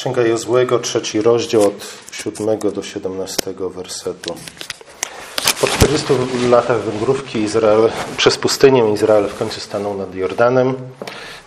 Księga 0.00 0.22
Jozłego, 0.22 0.78
trzeci 0.78 1.22
rozdział 1.22 1.62
od 1.62 1.86
7 2.12 2.58
do 2.58 2.82
17 2.82 3.54
wersetu. 3.58 4.34
Po 5.60 5.66
40 5.66 6.06
latach 6.50 6.80
wędrówki 6.80 7.38
Izrael, 7.38 7.90
przez 8.16 8.38
pustynię 8.38 8.92
Izrael 8.92 9.28
w 9.28 9.38
końcu 9.38 9.60
stanął 9.60 9.94
nad 9.94 10.14
Jordanem, 10.14 10.74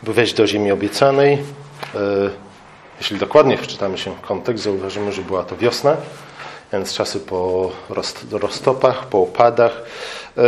by 0.03 0.13
wejść 0.13 0.33
do 0.33 0.47
ziemi 0.47 0.71
obiecanej. 0.71 1.33
E, 1.33 1.39
jeśli 2.97 3.17
dokładnie 3.17 3.57
wczytamy 3.57 3.97
się 3.97 4.15
w 4.15 4.21
kontekst, 4.21 4.63
zauważymy, 4.63 5.11
że 5.11 5.21
była 5.21 5.43
to 5.43 5.57
wiosna, 5.57 5.97
więc 6.73 6.93
czasy 6.93 7.19
po 7.19 7.71
roztopach, 8.31 9.07
po 9.07 9.21
opadach. 9.21 9.81
E, 10.37 10.41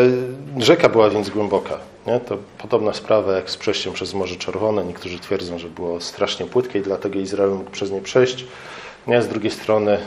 rzeka 0.57 0.89
była 0.89 1.09
więc 1.09 1.29
głęboka. 1.29 1.77
Nie? 2.07 2.20
To 2.20 2.38
podobna 2.57 2.93
sprawa 2.93 3.34
jak 3.34 3.49
z 3.49 3.57
przejściem 3.57 3.93
przez 3.93 4.13
Morze 4.13 4.35
Czerwone. 4.35 4.85
Niektórzy 4.85 5.20
twierdzą, 5.20 5.59
że 5.59 5.70
było 5.70 6.02
strasznie 6.02 6.45
płytkie 6.45 6.79
i 6.79 6.81
dlatego 6.81 7.20
Izrael 7.20 7.52
mógł 7.52 7.71
przez 7.71 7.91
nie 7.91 8.02
przejść. 8.02 8.45
Nie? 9.07 9.21
Z 9.21 9.27
drugiej 9.27 9.52
strony 9.52 9.98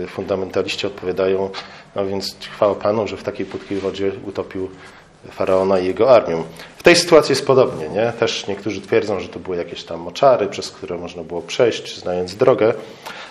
yy, 0.00 0.06
fundamentaliści 0.06 0.86
odpowiadają, 0.86 1.50
no 1.96 2.06
więc 2.06 2.36
chwała 2.52 2.74
Panu, 2.74 3.08
że 3.08 3.16
w 3.16 3.22
takiej 3.22 3.46
płytkiej 3.46 3.78
wodzie 3.78 4.12
utopił 4.26 4.70
Faraona 5.30 5.78
i 5.78 5.86
jego 5.86 6.10
armię. 6.10 6.42
W 6.76 6.82
tej 6.82 6.96
sytuacji 6.96 7.32
jest 7.32 7.46
podobnie. 7.46 7.88
Nie? 7.88 8.12
Też 8.20 8.46
niektórzy 8.46 8.80
twierdzą, 8.80 9.20
że 9.20 9.28
to 9.28 9.38
były 9.38 9.56
jakieś 9.56 9.84
tam 9.84 10.00
moczary, 10.00 10.46
przez 10.46 10.70
które 10.70 10.98
można 10.98 11.22
było 11.22 11.42
przejść, 11.42 11.98
znając 11.98 12.34
drogę. 12.34 12.74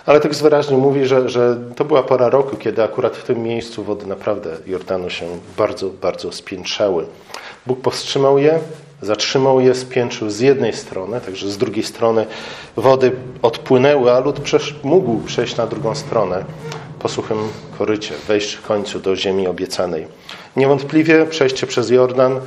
Ale 0.06 0.20
tekst 0.20 0.42
wyraźnie 0.42 0.76
mówi, 0.76 1.06
że, 1.06 1.28
że 1.28 1.56
to 1.76 1.84
była 1.84 2.02
pora 2.02 2.28
roku, 2.28 2.56
kiedy 2.56 2.82
akurat 2.82 3.16
w 3.16 3.24
tym 3.24 3.42
miejscu 3.42 3.84
wody 3.84 4.06
naprawdę 4.06 4.50
Jordanu 4.66 5.10
się 5.10 5.26
bardzo, 5.56 5.90
bardzo 5.90 6.32
spiętrzały. 6.32 7.06
Bóg 7.66 7.80
powstrzymał 7.80 8.38
je, 8.38 8.58
zatrzymał 9.02 9.60
je, 9.60 9.74
spiętrzył 9.74 10.30
z 10.30 10.40
jednej 10.40 10.72
strony, 10.72 11.20
także 11.20 11.50
z 11.50 11.58
drugiej 11.58 11.84
strony 11.84 12.26
wody 12.76 13.12
odpłynęły, 13.42 14.12
a 14.12 14.20
lud 14.20 14.40
mógł 14.82 15.18
przejść 15.18 15.56
na 15.56 15.66
drugą 15.66 15.94
stronę 15.94 16.44
po 17.02 17.08
suchym 17.08 17.38
korycie, 17.78 18.14
wejść 18.28 18.52
w 18.52 18.62
końcu 18.62 19.00
do 19.00 19.16
ziemi 19.16 19.46
obiecanej. 19.46 20.06
Niewątpliwie 20.56 21.26
przejście 21.26 21.66
przez 21.66 21.90
Jordan 21.90 22.40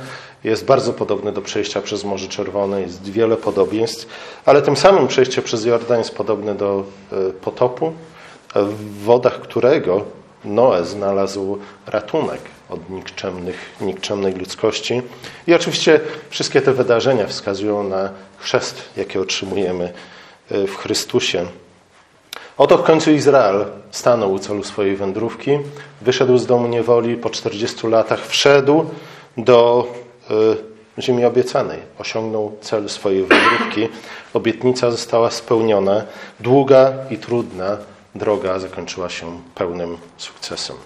jest 0.44 0.64
bardzo 0.64 0.92
podobne 0.92 1.32
do 1.32 1.42
przejścia 1.42 1.82
przez 1.82 2.04
Morze 2.04 2.28
Czerwone, 2.28 2.80
jest 2.80 3.10
wiele 3.10 3.36
podobieństw, 3.36 4.06
ale 4.44 4.62
tym 4.62 4.76
samym 4.76 5.08
przejście 5.08 5.42
przez 5.42 5.64
Jordan 5.64 5.98
jest 5.98 6.14
podobne 6.14 6.54
do 6.54 6.84
e, 7.12 7.32
potopu, 7.32 7.92
w 8.54 9.04
wodach 9.04 9.40
którego 9.40 10.04
Noe 10.44 10.84
znalazł 10.84 11.58
ratunek 11.86 12.40
od 12.68 12.90
nikczemnych, 12.90 13.56
nikczemnej 13.80 14.34
ludzkości. 14.34 15.02
I 15.46 15.54
oczywiście 15.54 16.00
wszystkie 16.30 16.62
te 16.62 16.72
wydarzenia 16.72 17.26
wskazują 17.26 17.88
na 17.88 18.10
chrzest, 18.38 18.82
jaki 18.96 19.18
otrzymujemy 19.18 19.92
e, 20.50 20.66
w 20.66 20.76
Chrystusie. 20.76 21.46
Oto 22.58 22.78
w 22.78 22.82
końcu 22.82 23.10
Izrael 23.10 23.64
stanął 23.90 24.32
u 24.32 24.38
celu 24.38 24.64
swojej 24.64 24.96
wędrówki, 24.96 25.50
wyszedł 26.00 26.38
z 26.38 26.46
domu 26.46 26.68
niewoli, 26.68 27.16
po 27.16 27.30
40 27.30 27.86
latach 27.86 28.26
wszedł 28.26 28.84
do 29.36 29.88
e, 30.98 31.02
ziemi 31.02 31.24
obiecanej. 31.24 31.78
Osiągnął 31.98 32.56
cel 32.60 32.88
swojej 32.88 33.24
wędrówki. 33.24 33.88
Obietnica 34.34 34.90
została 34.90 35.30
spełniona. 35.30 36.04
Długa 36.40 36.92
i 37.10 37.18
trudna 37.18 37.76
droga 38.14 38.58
zakończyła 38.58 39.08
się 39.08 39.40
pełnym 39.54 39.96
sukcesem. 40.16 40.76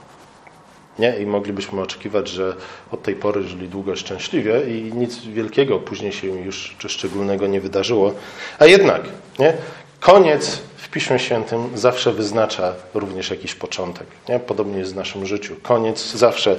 Nie? 0.98 1.18
I 1.18 1.26
moglibyśmy 1.26 1.80
oczekiwać, 1.80 2.28
że 2.28 2.56
od 2.92 3.02
tej 3.02 3.14
pory 3.14 3.42
żyli 3.42 3.68
długo 3.68 3.96
szczęśliwie 3.96 4.60
i 4.60 4.92
nic 4.94 5.18
wielkiego 5.20 5.78
później 5.78 6.12
się 6.12 6.26
już 6.26 6.76
czy 6.78 6.88
szczególnego 6.88 7.46
nie 7.46 7.60
wydarzyło. 7.60 8.12
A 8.58 8.66
jednak, 8.66 9.02
nie? 9.38 9.54
koniec 10.00 10.69
w 10.90 10.92
Piśmie 10.92 11.18
Świętym 11.18 11.70
zawsze 11.74 12.12
wyznacza 12.12 12.74
również 12.94 13.30
jakiś 13.30 13.54
początek. 13.54 14.06
Nie? 14.28 14.40
Podobnie 14.40 14.78
jest 14.78 14.92
w 14.92 14.96
naszym 14.96 15.26
życiu. 15.26 15.56
Koniec 15.62 16.12
zawsze, 16.12 16.56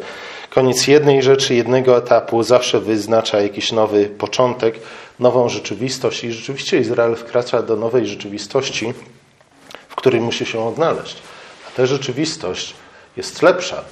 koniec 0.50 0.88
jednej 0.88 1.24
rzeczy, 1.24 1.56
jednego 1.56 1.98
etapu 1.98 2.44
zawsze 2.44 2.80
wyznacza 2.80 3.42
jakiś 3.42 3.72
nowy 3.72 4.06
początek, 4.06 4.80
nową 5.20 5.50
rzeczywistość 5.50 6.24
i 6.24 6.32
rzeczywiście 6.32 6.78
Izrael 6.78 7.16
wkracza 7.16 7.62
do 7.62 7.76
nowej 7.76 8.08
rzeczywistości, 8.08 8.94
w 9.90 9.96
której 9.96 10.22
musi 10.22 10.46
się 10.46 10.68
odnaleźć. 10.68 11.18
A 11.68 11.78
ta 11.78 11.86
rzeczywistość 11.86 12.74
jest 13.18 13.42
lepsza 13.42 13.84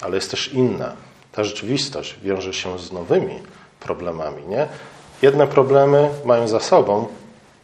ale 0.00 0.14
jest 0.14 0.30
też 0.30 0.52
inna. 0.52 0.92
Ta 1.32 1.44
rzeczywistość 1.44 2.16
wiąże 2.22 2.52
się 2.52 2.78
z 2.78 2.92
nowymi 2.92 3.42
problemami. 3.80 4.46
Nie? 4.46 4.68
Jedne 5.22 5.46
problemy 5.46 6.08
mają 6.24 6.48
za 6.48 6.60
sobą, 6.60 7.06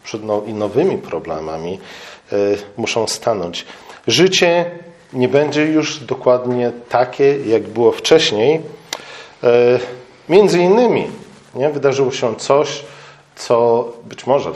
przed 0.05 0.25
no, 0.25 0.43
i 0.47 0.55
nowymi 0.55 0.99
problemami 0.99 1.79
y, 2.33 2.59
muszą 2.77 3.07
stanąć. 3.07 3.67
Życie 4.07 4.71
nie 5.13 5.29
będzie 5.29 5.65
już 5.65 5.99
dokładnie 5.99 6.73
takie, 6.89 7.37
jak 7.47 7.63
było 7.63 7.93
wcześniej. 7.93 8.61
Y, 9.45 9.49
między 10.29 10.59
innymi 10.59 11.07
nie? 11.55 11.71
wydarzyło 11.71 12.13
się 12.13 12.37
coś, 12.37 12.85
co 13.37 13.89
być 14.05 14.27
może 14.27 14.53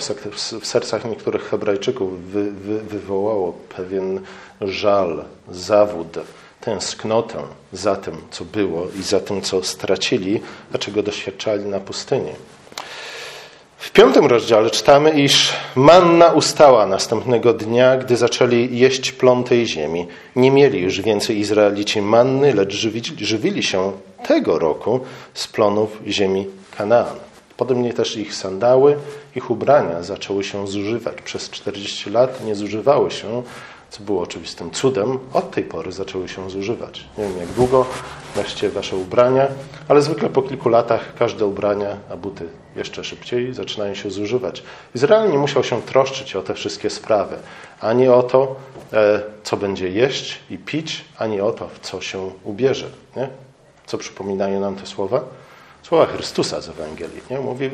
w 0.60 0.66
sercach 0.66 1.04
niektórych 1.04 1.42
Hebrajczyków 1.42 2.22
wy, 2.22 2.52
wy, 2.52 2.78
wywołało 2.78 3.52
pewien 3.76 4.20
żal, 4.60 5.24
zawód, 5.50 6.18
tęsknotę 6.60 7.42
za 7.72 7.96
tym, 7.96 8.16
co 8.30 8.44
było 8.44 8.86
i 9.00 9.02
za 9.02 9.20
tym, 9.20 9.42
co 9.42 9.62
stracili, 9.62 10.40
a 10.74 10.78
czego 10.78 11.02
doświadczali 11.02 11.64
na 11.64 11.80
pustyni. 11.80 12.32
W 13.78 13.90
piątym 13.90 14.26
rozdziale 14.26 14.70
czytamy, 14.70 15.10
iż 15.10 15.52
manna 15.74 16.26
ustała 16.26 16.86
następnego 16.86 17.52
dnia, 17.52 17.96
gdy 17.96 18.16
zaczęli 18.16 18.78
jeść 18.78 19.12
plon 19.12 19.44
tej 19.44 19.66
ziemi. 19.66 20.06
Nie 20.36 20.50
mieli 20.50 20.80
już 20.80 21.00
więcej 21.00 21.38
Izraelici 21.38 22.02
manny, 22.02 22.54
lecz 22.54 22.74
żywili, 23.20 23.62
się 23.62 23.92
tego 24.28 24.58
roku 24.58 25.00
z 25.34 25.46
plonów 25.48 26.00
ziemi 26.06 26.46
Kanaan. 26.78 27.16
Podobnie 27.56 27.92
też 27.92 28.16
ich 28.16 28.34
sandały, 28.34 28.96
ich 29.36 29.50
ubrania 29.50 30.02
zaczęły 30.02 30.44
się 30.44 30.66
zużywać. 30.66 31.22
Przez 31.24 31.50
40 31.50 32.10
lat 32.10 32.44
nie 32.44 32.54
zużywały 32.54 33.10
się, 33.10 33.42
co 33.90 34.02
było 34.02 34.22
oczywistym 34.22 34.70
cudem, 34.70 35.18
od 35.32 35.50
tej 35.50 35.64
pory 35.64 35.92
zaczęły 35.92 36.28
się 36.28 36.50
zużywać. 36.50 37.04
Nie 37.18 37.24
wiem 37.24 37.38
jak 37.38 37.48
długo 37.48 37.86
noście 38.36 38.70
wasze 38.70 38.96
ubrania, 38.96 39.48
ale 39.88 40.02
zwykle 40.02 40.28
po 40.28 40.42
kilku 40.42 40.68
latach 40.68 41.14
każde 41.18 41.46
ubrania, 41.46 41.96
a 42.10 42.16
buty 42.16 42.48
jeszcze 42.76 43.04
szybciej, 43.04 43.54
zaczynają 43.54 43.94
się 43.94 44.10
zużywać. 44.10 44.62
Izrael 44.94 45.30
nie 45.30 45.38
musiał 45.38 45.64
się 45.64 45.82
troszczyć 45.82 46.36
o 46.36 46.42
te 46.42 46.54
wszystkie 46.54 46.90
sprawy. 46.90 47.36
Ani 47.80 48.08
o 48.08 48.22
to, 48.22 48.56
e, 48.92 49.22
co 49.42 49.56
będzie 49.56 49.88
jeść 49.88 50.38
i 50.50 50.58
pić, 50.58 51.04
ani 51.18 51.40
o 51.40 51.52
to, 51.52 51.68
w 51.68 51.80
co 51.80 52.00
się 52.00 52.30
ubierze. 52.44 52.86
Nie? 53.16 53.28
Co 53.86 53.98
przypominają 53.98 54.60
nam 54.60 54.76
te 54.76 54.86
słowa? 54.86 55.24
Słowa 55.88 56.06
Chrystusa 56.06 56.60
z 56.60 56.68
Ewangelii. 56.68 57.20
Nie? 57.30 57.38
Mówi, 57.38 57.70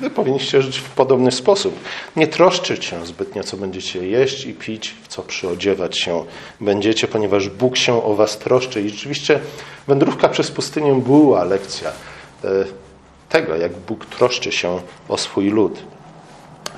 wy 0.00 0.10
powinniście 0.10 0.62
żyć 0.62 0.78
w 0.78 0.90
podobny 0.90 1.32
sposób. 1.32 1.80
Nie 2.16 2.26
troszczyć 2.26 2.84
się 2.84 3.06
zbytnio, 3.06 3.44
co 3.44 3.56
będziecie 3.56 4.06
jeść 4.06 4.46
i 4.46 4.54
pić, 4.54 4.94
w 5.02 5.08
co 5.08 5.22
przyodziewać 5.22 5.98
się 5.98 6.24
będziecie, 6.60 7.08
ponieważ 7.08 7.48
Bóg 7.48 7.76
się 7.76 8.04
o 8.04 8.14
was 8.14 8.38
troszczy. 8.38 8.82
I 8.82 8.90
rzeczywiście 8.90 9.40
wędrówka 9.86 10.28
przez 10.28 10.50
pustynię 10.50 10.94
była 10.94 11.44
lekcja 11.44 11.88
e, 12.44 12.48
tego, 13.28 13.56
jak 13.56 13.76
Bóg 13.76 14.06
troszczy 14.06 14.52
się 14.52 14.80
o 15.08 15.18
swój 15.18 15.50
lud. 15.50 15.82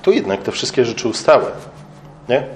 Tu 0.03 0.13
jednak 0.13 0.43
te 0.43 0.53
wszystkie 0.53 0.85
rzeczy 0.85 1.09
ustały. 1.09 1.47
Nie? 2.29 2.47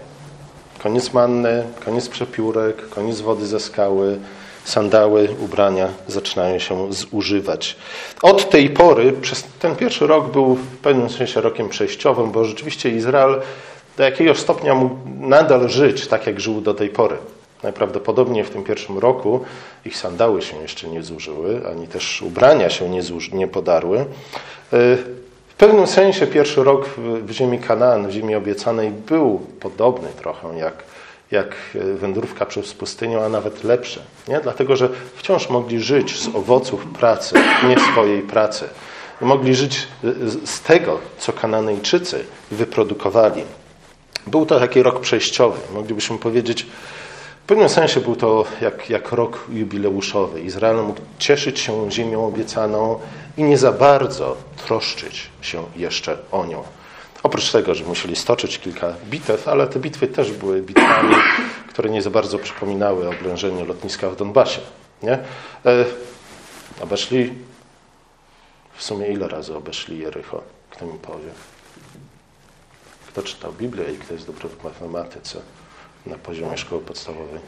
Koniec 0.82 1.12
manny, 1.12 1.64
koniec 1.84 2.08
przepiórek, 2.08 2.88
koniec 2.88 3.20
wody 3.20 3.46
ze 3.46 3.60
skały, 3.60 4.18
sandały, 4.70 5.28
ubrania 5.40 5.88
zaczynają 6.08 6.58
się 6.58 6.92
zużywać. 6.92 7.76
Od 8.22 8.50
tej 8.50 8.70
pory, 8.70 9.12
przez 9.12 9.44
ten 9.58 9.76
pierwszy 9.76 10.06
rok 10.06 10.32
był 10.32 10.54
w 10.54 10.76
pewnym 10.76 11.10
sensie 11.10 11.40
rokiem 11.40 11.68
przejściowym, 11.68 12.30
bo 12.30 12.44
rzeczywiście 12.44 12.90
Izrael 12.90 13.40
do 13.96 14.04
jakiegoś 14.04 14.38
stopnia 14.38 14.74
mógł 14.74 14.96
nadal 15.20 15.68
żyć 15.68 16.06
tak, 16.06 16.26
jak 16.26 16.40
żył 16.40 16.60
do 16.60 16.74
tej 16.74 16.88
pory. 16.88 17.16
Najprawdopodobniej 17.62 18.44
w 18.44 18.50
tym 18.50 18.64
pierwszym 18.64 18.98
roku 18.98 19.40
ich 19.84 19.96
sandały 19.96 20.42
się 20.42 20.56
jeszcze 20.62 20.88
nie 20.88 21.02
zużyły, 21.02 21.60
ani 21.70 21.88
też 21.88 22.22
ubrania 22.22 22.70
się 22.70 22.88
nie, 22.88 23.02
zuży, 23.02 23.30
nie 23.36 23.48
podarły. 23.48 24.04
W 25.48 25.54
pewnym 25.58 25.86
sensie 25.86 26.26
pierwszy 26.26 26.64
rok 26.64 26.86
w 27.26 27.30
ziemi 27.30 27.58
Kanaan, 27.58 28.08
w 28.08 28.10
ziemi 28.10 28.34
obiecanej 28.34 28.90
był 28.90 29.40
podobny 29.60 30.08
trochę 30.16 30.56
jak 30.56 30.89
jak 31.30 31.54
e, 31.74 31.94
wędrówka 31.94 32.46
przez 32.46 32.74
pustynię, 32.74 33.24
a 33.24 33.28
nawet 33.28 33.64
lepsze. 33.64 34.00
Nie? 34.28 34.40
Dlatego, 34.40 34.76
że 34.76 34.88
wciąż 35.16 35.50
mogli 35.50 35.80
żyć 35.80 36.20
z 36.20 36.28
owoców 36.34 36.86
pracy, 36.86 37.34
nie 37.68 37.76
swojej 37.92 38.22
pracy. 38.22 38.68
Mogli 39.20 39.54
żyć 39.54 39.88
e, 40.04 40.08
z 40.46 40.60
tego, 40.60 40.98
co 41.18 41.32
Kananejczycy 41.32 42.24
wyprodukowali. 42.50 43.42
Był 44.26 44.46
to 44.46 44.60
taki 44.60 44.82
rok 44.82 45.00
przejściowy. 45.00 45.58
Moglibyśmy 45.74 46.18
powiedzieć, 46.18 46.66
w 47.44 47.46
pewnym 47.46 47.68
sensie 47.68 48.00
był 48.00 48.16
to 48.16 48.44
jak, 48.60 48.90
jak 48.90 49.12
rok 49.12 49.44
jubileuszowy. 49.52 50.40
Izrael 50.40 50.84
mógł 50.84 51.00
cieszyć 51.18 51.60
się 51.60 51.92
ziemią 51.92 52.26
obiecaną 52.26 53.00
i 53.36 53.42
nie 53.42 53.58
za 53.58 53.72
bardzo 53.72 54.36
troszczyć 54.66 55.30
się 55.42 55.64
jeszcze 55.76 56.18
o 56.32 56.46
nią. 56.46 56.62
Oprócz 57.30 57.52
tego, 57.52 57.74
że 57.74 57.84
musieli 57.84 58.16
stoczyć 58.16 58.58
kilka 58.58 58.94
bitew, 59.04 59.48
ale 59.48 59.66
te 59.66 59.80
bitwy 59.80 60.08
też 60.08 60.32
były 60.32 60.62
bitwami, 60.62 61.14
które 61.68 61.90
nie 61.90 62.02
za 62.02 62.10
bardzo 62.10 62.38
przypominały 62.38 63.08
oblężenie 63.08 63.64
lotniska 63.64 64.10
w 64.10 64.16
Donbasie. 64.16 64.60
Nie? 65.02 65.12
E, 65.66 65.84
obeszli 66.80 67.34
w 68.74 68.82
sumie 68.82 69.06
ile 69.06 69.28
razy 69.28 69.56
obeszli 69.56 69.98
Jericho? 69.98 70.42
Kto 70.70 70.86
mi 70.86 70.98
powie? 70.98 71.30
Kto 73.08 73.22
czytał 73.22 73.52
Biblię 73.52 73.92
i 73.92 73.98
kto 73.98 74.14
jest 74.14 74.26
dobry 74.26 74.48
w 74.48 74.64
matematyce 74.64 75.40
na 76.06 76.18
poziomie 76.18 76.58
szkoły 76.58 76.82
podstawowej? 76.82 77.40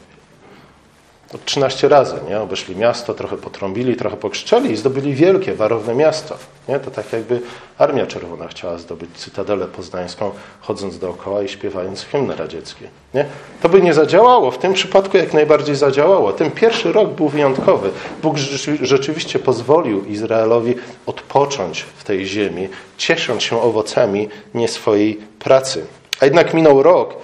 13 1.37 1.89
razy, 1.89 2.15
nie? 2.29 2.39
Obeszli 2.39 2.75
miasto, 2.75 3.13
trochę 3.13 3.37
potrąbili, 3.37 3.95
trochę 3.95 4.17
pokrzyczeli 4.17 4.71
i 4.71 4.75
zdobyli 4.75 5.13
wielkie, 5.13 5.53
warowne 5.53 5.95
miasto. 5.95 6.37
Nie? 6.67 6.79
To 6.79 6.91
tak 6.91 7.13
jakby 7.13 7.41
Armia 7.77 8.07
Czerwona 8.07 8.47
chciała 8.47 8.77
zdobyć 8.77 9.09
Cytadelę 9.15 9.67
Poznańską, 9.67 10.31
chodząc 10.61 10.99
dookoła 10.99 11.43
i 11.43 11.49
śpiewając 11.49 12.03
hymny 12.03 12.35
radzieckie. 12.35 12.87
Nie? 13.13 13.25
To 13.61 13.69
by 13.69 13.81
nie 13.81 13.93
zadziałało. 13.93 14.51
W 14.51 14.57
tym 14.57 14.73
przypadku 14.73 15.17
jak 15.17 15.33
najbardziej 15.33 15.75
zadziałało. 15.75 16.33
Ten 16.33 16.51
pierwszy 16.51 16.91
rok 16.91 17.09
był 17.09 17.29
wyjątkowy. 17.29 17.89
Bóg 18.21 18.37
rzeczywiście 18.81 19.39
pozwolił 19.39 20.05
Izraelowi 20.05 20.75
odpocząć 21.05 21.81
w 21.81 22.03
tej 22.03 22.25
ziemi, 22.25 22.69
ciesząc 22.97 23.43
się 23.43 23.61
owocami 23.61 24.29
nie 24.53 24.67
swojej 24.67 25.19
pracy. 25.39 25.85
A 26.19 26.25
jednak 26.25 26.53
minął 26.53 26.83
rok 26.83 27.15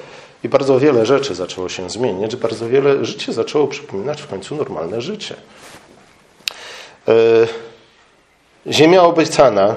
i 0.44 0.50
bardzo 0.50 0.80
wiele 0.80 1.06
rzeczy 1.06 1.36
zaczęło 1.36 1.70
się 1.70 1.90
zmieniać, 1.90 2.36
bardzo 2.36 2.70
wiele 2.70 3.06
życie 3.06 3.34
zaczęło 3.34 3.68
przypominać 3.68 4.22
w 4.22 4.28
końcu 4.28 4.56
normalne 4.56 5.02
życie. 5.02 5.36
E, 7.08 7.14
ziemia 8.68 9.04
obiecana 9.04 9.76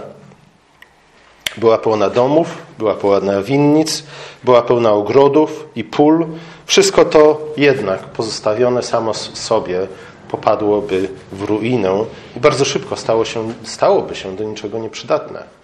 była 1.57 1.79
pełna 1.79 2.11
domów, 2.11 2.59
była 2.79 2.95
pełna 2.95 3.43
winnic, 3.43 4.05
była 4.45 4.63
pełna 4.63 4.93
ogrodów 4.93 5.69
i 5.77 5.85
pól. 5.85 6.27
Wszystko 6.67 7.05
to 7.05 7.41
jednak 7.57 8.05
pozostawione 8.05 8.83
samo 8.83 9.15
sobie 9.15 9.87
popadłoby 10.31 11.09
w 11.33 11.43
ruinę 11.43 12.05
i 12.37 12.41
bardzo 12.41 12.65
szybko 12.65 12.97
stało 12.97 13.25
się, 13.25 13.53
stałoby 13.65 14.15
się 14.15 14.37
do 14.37 14.45
niczego 14.45 14.79
nieprzydatne. 14.79 15.62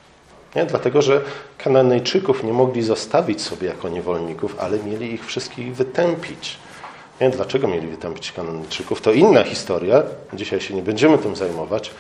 Nie? 0.57 0.67
Dlatego, 0.67 1.03
że 1.03 1.21
Kananejczyków 1.59 2.45
nie 2.45 2.53
mogli 2.53 2.83
zostawić 2.83 3.43
sobie 3.43 3.69
jako 3.69 3.89
niewolników, 3.89 4.57
ale 4.61 4.79
mieli 4.79 5.15
ich 5.15 5.27
wszystkich 5.27 5.75
wytępić. 5.75 6.59
Nie? 7.21 7.31
Dlaczego 7.31 7.69
mieli 7.69 7.87
wytępić 7.87 8.33
Kananejczyków? 8.33 9.01
To 9.01 9.13
inna 9.13 9.45
historia. 9.45 10.03
Dzisiaj 10.33 10.61
się 10.61 10.75
nie 10.75 10.83
będziemy 10.83 11.19
tym 11.19 11.37
zajmować. 11.37 11.91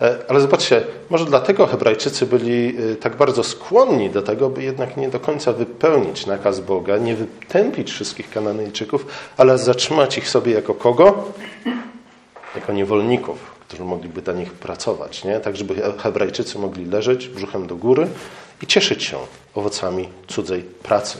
E, 0.00 0.18
ale 0.28 0.40
zobaczcie, 0.40 0.82
może 1.10 1.24
dlatego 1.24 1.66
Hebrajczycy 1.66 2.26
byli 2.26 2.76
e, 2.92 2.96
tak 2.96 3.16
bardzo 3.16 3.44
skłonni 3.44 4.10
do 4.10 4.22
tego, 4.22 4.50
by 4.50 4.62
jednak 4.62 4.96
nie 4.96 5.08
do 5.08 5.20
końca 5.20 5.52
wypełnić 5.52 6.26
nakaz 6.26 6.60
Boga, 6.60 6.96
nie 6.96 7.14
wytępić 7.14 7.90
wszystkich 7.90 8.30
Kananejczyków, 8.30 9.06
ale 9.36 9.58
zatrzymać 9.58 10.18
ich 10.18 10.28
sobie 10.28 10.52
jako 10.52 10.74
kogo? 10.74 11.24
Jako 12.54 12.72
niewolników 12.72 13.60
którzy 13.70 13.84
mogliby 13.84 14.22
dla 14.22 14.32
nich 14.32 14.52
pracować, 14.52 15.24
nie? 15.24 15.40
tak 15.40 15.56
żeby 15.56 15.92
Hebrajczycy 15.98 16.58
mogli 16.58 16.84
leżeć 16.84 17.28
brzuchem 17.28 17.66
do 17.66 17.76
góry 17.76 18.06
i 18.62 18.66
cieszyć 18.66 19.04
się 19.04 19.16
owocami 19.54 20.08
cudzej 20.28 20.62
pracy. 20.62 21.18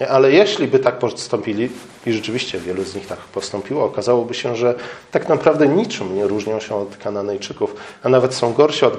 Nie? 0.00 0.08
Ale 0.08 0.32
jeśli 0.32 0.68
by 0.68 0.78
tak 0.78 0.98
postąpili, 0.98 1.68
i 2.06 2.12
rzeczywiście 2.12 2.58
wielu 2.58 2.84
z 2.84 2.94
nich 2.94 3.06
tak 3.06 3.18
postąpiło, 3.18 3.84
okazałoby 3.84 4.34
się, 4.34 4.56
że 4.56 4.74
tak 5.10 5.28
naprawdę 5.28 5.68
niczym 5.68 6.16
nie 6.16 6.26
różnią 6.26 6.60
się 6.60 6.74
od 6.74 6.96
Kananejczyków, 6.96 7.76
a 8.02 8.08
nawet 8.08 8.34
są 8.34 8.52
gorsi 8.52 8.84
od 8.84 8.98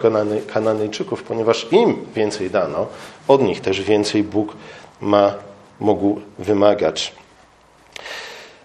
Kananejczyków, 0.54 1.24
ponieważ 1.24 1.68
im 1.72 2.06
więcej 2.16 2.50
dano, 2.50 2.88
od 3.28 3.42
nich 3.42 3.62
też 3.62 3.82
więcej 3.82 4.24
Bóg 4.24 4.54
ma, 5.02 5.34
mógł 5.80 6.22
wymagać. 6.40 7.14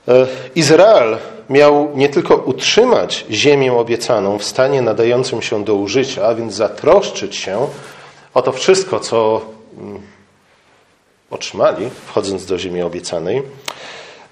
E, 0.08 0.26
Izrael 0.54 1.18
miał 1.50 1.90
nie 1.94 2.08
tylko 2.08 2.36
utrzymać 2.36 3.26
ziemię 3.30 3.72
obiecaną 3.72 4.38
w 4.38 4.44
stanie 4.44 4.82
nadającym 4.82 5.42
się 5.42 5.64
do 5.64 5.74
użycia, 5.74 6.26
a 6.26 6.34
więc 6.34 6.54
zatroszczyć 6.54 7.36
się 7.36 7.66
o 8.34 8.42
to 8.42 8.52
wszystko, 8.52 9.00
co 9.00 9.40
mm, 9.78 10.00
otrzymali, 11.30 11.90
wchodząc 12.06 12.46
do 12.46 12.58
ziemi 12.58 12.82
obiecanej, 12.82 13.42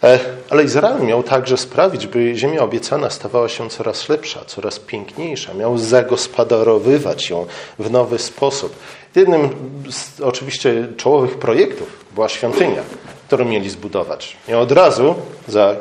e, 0.02 0.18
ale 0.50 0.64
Izrael 0.64 1.02
miał 1.02 1.22
także 1.22 1.56
sprawić, 1.56 2.06
by 2.06 2.36
ziemia 2.36 2.62
obiecana 2.62 3.10
stawała 3.10 3.48
się 3.48 3.70
coraz 3.70 4.08
lepsza, 4.08 4.44
coraz 4.46 4.78
piękniejsza. 4.78 5.54
Miał 5.54 5.78
zagospodarowywać 5.78 7.30
ją 7.30 7.46
w 7.78 7.90
nowy 7.90 8.18
sposób. 8.18 8.76
Jednym 9.14 9.50
z 9.90 10.20
oczywiście 10.20 10.88
czołowych 10.96 11.38
projektów 11.38 12.04
była 12.14 12.28
świątynia, 12.28 12.82
którą 13.30 13.44
mieli 13.44 13.70
zbudować. 13.70 14.36
I 14.48 14.54
od 14.54 14.72
razu 14.72 15.14
za 15.48 15.76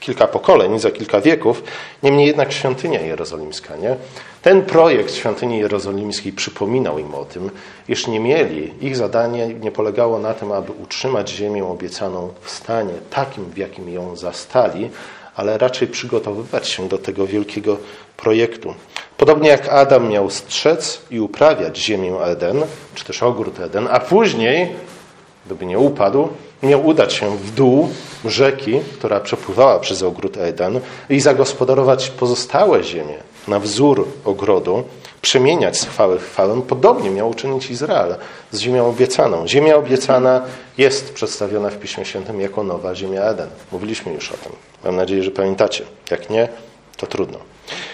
kilka 0.00 0.26
pokoleń, 0.26 0.78
za 0.78 0.90
kilka 0.90 1.20
wieków, 1.20 1.62
niemniej 2.02 2.26
jednak 2.26 2.52
świątynia 2.52 3.00
jerozolimska. 3.00 3.76
Nie? 3.76 3.96
Ten 4.42 4.62
projekt 4.62 5.14
świątyni 5.14 5.58
jerozolimskiej 5.58 6.32
przypominał 6.32 6.98
im 6.98 7.14
o 7.14 7.24
tym, 7.24 7.50
iż 7.88 8.06
nie 8.06 8.20
mieli, 8.20 8.74
ich 8.80 8.96
zadanie 8.96 9.48
nie 9.48 9.72
polegało 9.72 10.18
na 10.18 10.34
tym, 10.34 10.52
aby 10.52 10.72
utrzymać 10.72 11.30
ziemię 11.30 11.64
obiecaną 11.64 12.32
w 12.40 12.50
stanie 12.50 12.94
takim, 13.10 13.44
w 13.44 13.56
jakim 13.56 13.88
ją 13.88 14.16
zastali, 14.16 14.90
ale 15.36 15.58
raczej 15.58 15.88
przygotowywać 15.88 16.68
się 16.68 16.88
do 16.88 16.98
tego 16.98 17.26
wielkiego 17.26 17.76
projektu. 18.16 18.74
Podobnie 19.16 19.48
jak 19.48 19.68
Adam 19.68 20.08
miał 20.08 20.30
strzec 20.30 21.00
i 21.10 21.20
uprawiać 21.20 21.78
ziemię 21.78 22.16
Eden, 22.20 22.62
czy 22.94 23.04
też 23.04 23.22
ogród 23.22 23.60
Eden, 23.60 23.88
a 23.90 24.00
później, 24.00 24.72
gdyby 25.46 25.66
nie 25.66 25.78
upadł, 25.78 26.28
miał 26.66 26.86
udać 26.86 27.12
się 27.12 27.36
w 27.38 27.50
dół 27.50 27.88
rzeki, 28.24 28.80
która 28.98 29.20
przepływała 29.20 29.78
przez 29.78 30.02
ogród 30.02 30.36
Eden 30.36 30.80
i 31.10 31.20
zagospodarować 31.20 32.10
pozostałe 32.10 32.84
ziemie 32.84 33.14
na 33.48 33.60
wzór 33.60 34.08
ogrodu, 34.24 34.84
przemieniać 35.22 35.78
z 35.78 35.84
chwały 35.84 36.18
w 36.18 36.30
chwałę. 36.30 36.62
Podobnie 36.68 37.10
miał 37.10 37.30
uczynić 37.30 37.70
Izrael 37.70 38.16
z 38.50 38.60
ziemią 38.60 38.86
obiecaną. 38.86 39.48
Ziemia 39.48 39.76
obiecana 39.76 40.42
jest 40.78 41.14
przedstawiona 41.14 41.70
w 41.70 41.78
Piśmie 41.78 42.04
Świętym 42.04 42.40
jako 42.40 42.62
nowa 42.62 42.94
ziemia 42.94 43.22
Eden. 43.22 43.48
Mówiliśmy 43.72 44.12
już 44.12 44.32
o 44.32 44.36
tym. 44.36 44.52
Mam 44.84 44.96
nadzieję, 44.96 45.22
że 45.22 45.30
pamiętacie. 45.30 45.84
Jak 46.10 46.30
nie, 46.30 46.48
to 46.96 47.06
trudno. 47.06 47.38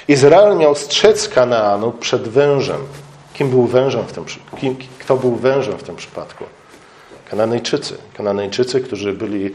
Izrael 0.09 0.57
miał 0.57 0.75
strzec 0.75 1.29
Kanaanu 1.29 1.93
przed 1.93 2.29
wężem. 2.29 2.81
Kim 3.35 3.51
był 3.51 3.67
wężem 3.67 4.05
w 4.07 4.13
tym 4.13 4.25
kim, 4.61 4.77
Kto 4.99 5.17
był 5.17 5.35
wężem 5.35 5.79
w 5.79 5.83
tym 5.83 5.97
przypadku? 5.97 6.45
Kananejczycy. 7.31 7.97
Kananejczycy, 8.17 8.81
którzy 8.81 9.13
byli, 9.13 9.51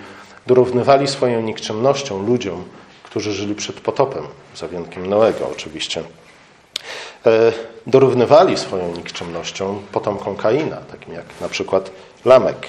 dorównywali 0.48 1.08
swoją 1.08 1.42
nikczemnością 1.42 2.26
ludziom, 2.26 2.64
którzy 3.04 3.34
żyli 3.34 3.56
przed 3.56 3.80
potopem, 3.80 4.24
za 4.56 4.68
wyjątkiem 4.68 5.06
Noego 5.06 5.50
oczywiście. 5.52 6.04
E, 7.26 7.52
dorównywali 7.88 8.58
swoją 8.58 8.92
nikczemnością 8.96 9.82
potomkom 9.92 10.36
Kaina, 10.36 10.78
takim 10.78 11.14
jak 11.14 11.26
na 11.42 11.50
przykład 11.50 11.92
Lamek. 12.26 12.68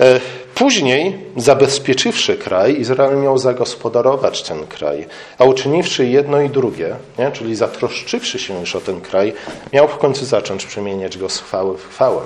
E, 0.00 0.20
później, 0.54 1.18
zabezpieczywszy 1.36 2.36
kraj, 2.36 2.80
Izrael 2.80 3.16
miał 3.16 3.38
zagospodarować 3.38 4.42
ten 4.42 4.66
kraj, 4.66 5.06
a 5.38 5.44
uczyniwszy 5.44 6.06
jedno 6.06 6.40
i 6.40 6.50
drugie, 6.50 6.96
nie? 7.18 7.30
czyli 7.30 7.56
zatroszczywszy 7.56 8.38
się 8.38 8.60
już 8.60 8.76
o 8.76 8.80
ten 8.80 9.00
kraj, 9.00 9.32
miał 9.72 9.88
w 9.88 9.98
końcu 9.98 10.24
zacząć 10.24 10.66
przemieniać 10.66 11.18
go 11.18 11.28
z 11.28 11.38
chwały 11.40 11.78
w 11.78 11.88
chwałę. 11.88 12.22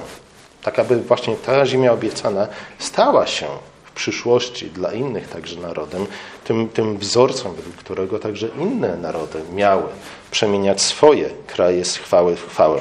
Tak 0.64 0.78
aby 0.78 0.96
właśnie 0.96 1.36
ta 1.36 1.66
ziemia 1.66 1.92
obiecana 1.92 2.48
stała 2.78 3.26
się 3.26 3.46
w 3.84 3.92
przyszłości 3.92 4.66
dla 4.66 4.92
innych 4.92 5.28
także 5.28 5.60
narodem, 5.60 6.06
tym, 6.44 6.68
tym 6.68 6.98
wzorcem, 6.98 7.54
według 7.54 7.76
którego 7.76 8.18
także 8.18 8.48
inne 8.58 8.96
narody 8.96 9.38
miały 9.52 9.82
przemieniać 10.30 10.82
swoje 10.82 11.30
kraje 11.46 11.84
z 11.84 11.96
chwały 11.96 12.36
w 12.36 12.48
chwałę. 12.48 12.80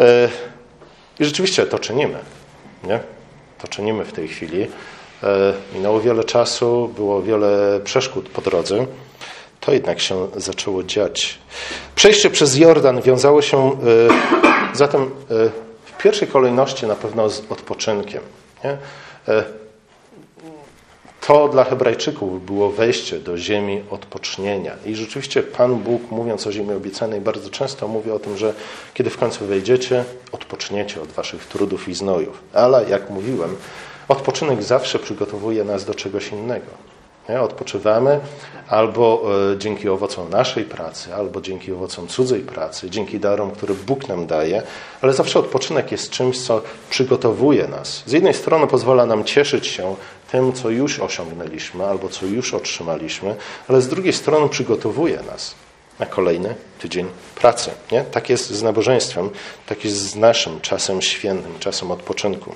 E, 0.00 0.28
I 1.18 1.24
rzeczywiście 1.24 1.66
to 1.66 1.78
czynimy. 1.78 2.18
Nie? 2.84 3.00
To 3.58 3.68
czynimy 3.68 4.04
w 4.04 4.12
tej 4.12 4.28
chwili. 4.28 4.66
E, 5.22 5.52
minęło 5.74 6.00
wiele 6.00 6.24
czasu, 6.24 6.90
było 6.96 7.22
wiele 7.22 7.80
przeszkód 7.84 8.28
po 8.28 8.42
drodze. 8.42 8.86
To 9.60 9.72
jednak 9.72 10.00
się 10.00 10.28
zaczęło 10.36 10.82
dziać. 10.82 11.38
Przejście 11.94 12.30
przez 12.30 12.56
Jordan 12.56 13.00
wiązało 13.00 13.42
się 13.42 13.70
e, 13.70 13.76
zatem 14.76 15.10
w 16.00 16.02
pierwszej 16.02 16.28
kolejności 16.28 16.86
na 16.86 16.94
pewno 16.94 17.30
z 17.30 17.42
odpoczynkiem. 17.50 18.22
Nie? 18.64 18.70
E, 19.28 19.44
to 21.26 21.48
dla 21.48 21.64
Hebrajczyków 21.64 22.46
było 22.46 22.70
wejście 22.70 23.18
do 23.18 23.38
ziemi 23.38 23.82
odpocznienia. 23.90 24.76
I 24.86 24.94
rzeczywiście 24.94 25.42
Pan 25.42 25.76
Bóg, 25.76 26.10
mówiąc 26.10 26.46
o 26.46 26.52
ziemi 26.52 26.72
obiecanej, 26.72 27.20
bardzo 27.20 27.50
często 27.50 27.88
mówi 27.88 28.10
o 28.10 28.18
tym, 28.18 28.36
że 28.36 28.54
kiedy 28.94 29.10
w 29.10 29.18
końcu 29.18 29.46
wejdziecie, 29.46 30.04
odpoczniecie 30.32 31.02
od 31.02 31.08
waszych 31.08 31.46
trudów 31.46 31.88
i 31.88 31.94
znojów. 31.94 32.42
Ale 32.52 32.90
jak 32.90 33.10
mówiłem, 33.10 33.56
odpoczynek 34.08 34.62
zawsze 34.62 34.98
przygotowuje 34.98 35.64
nas 35.64 35.84
do 35.84 35.94
czegoś 35.94 36.28
innego. 36.28 36.70
Nie? 37.30 37.40
Odpoczywamy 37.40 38.20
albo 38.68 39.22
e, 39.52 39.58
dzięki 39.58 39.88
owocom 39.88 40.30
naszej 40.30 40.64
pracy, 40.64 41.14
albo 41.14 41.40
dzięki 41.40 41.72
owocom 41.72 42.08
cudzej 42.08 42.40
pracy, 42.40 42.90
dzięki 42.90 43.20
darom, 43.20 43.50
które 43.50 43.74
Bóg 43.74 44.08
nam 44.08 44.26
daje, 44.26 44.62
ale 45.00 45.12
zawsze 45.12 45.38
odpoczynek 45.38 45.92
jest 45.92 46.10
czymś, 46.10 46.40
co 46.40 46.62
przygotowuje 46.90 47.68
nas. 47.68 48.02
Z 48.06 48.12
jednej 48.12 48.34
strony 48.34 48.66
pozwala 48.66 49.06
nam 49.06 49.24
cieszyć 49.24 49.66
się 49.66 49.96
tym, 50.32 50.52
co 50.52 50.70
już 50.70 51.00
osiągnęliśmy, 51.00 51.86
albo 51.86 52.08
co 52.08 52.26
już 52.26 52.54
otrzymaliśmy, 52.54 53.34
ale 53.68 53.80
z 53.80 53.88
drugiej 53.88 54.12
strony 54.12 54.48
przygotowuje 54.48 55.18
nas 55.26 55.54
na 55.98 56.06
kolejny 56.06 56.54
tydzień 56.78 57.06
pracy. 57.34 57.70
Nie? 57.92 58.04
Tak 58.04 58.30
jest 58.30 58.50
z 58.50 58.62
nabożeństwem, 58.62 59.30
tak 59.66 59.84
jest 59.84 59.96
z 59.96 60.16
naszym 60.16 60.60
czasem 60.60 61.02
świętym, 61.02 61.52
czasem 61.58 61.90
odpoczynku. 61.90 62.54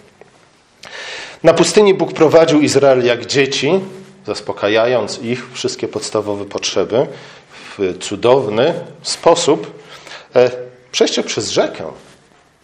Na 1.43 1.54
pustyni 1.54 1.95
Bóg 1.95 2.12
prowadził 2.12 2.61
Izrael 2.61 3.04
jak 3.04 3.26
dzieci, 3.26 3.81
zaspokajając 4.26 5.19
ich 5.19 5.52
wszystkie 5.52 5.88
podstawowe 5.88 6.45
potrzeby 6.45 7.07
w 7.78 7.99
cudowny 8.00 8.75
sposób. 9.02 9.83
E, 10.37 10.50
przejście 10.93 11.23
przez 11.23 11.50
rzekę 11.50 11.85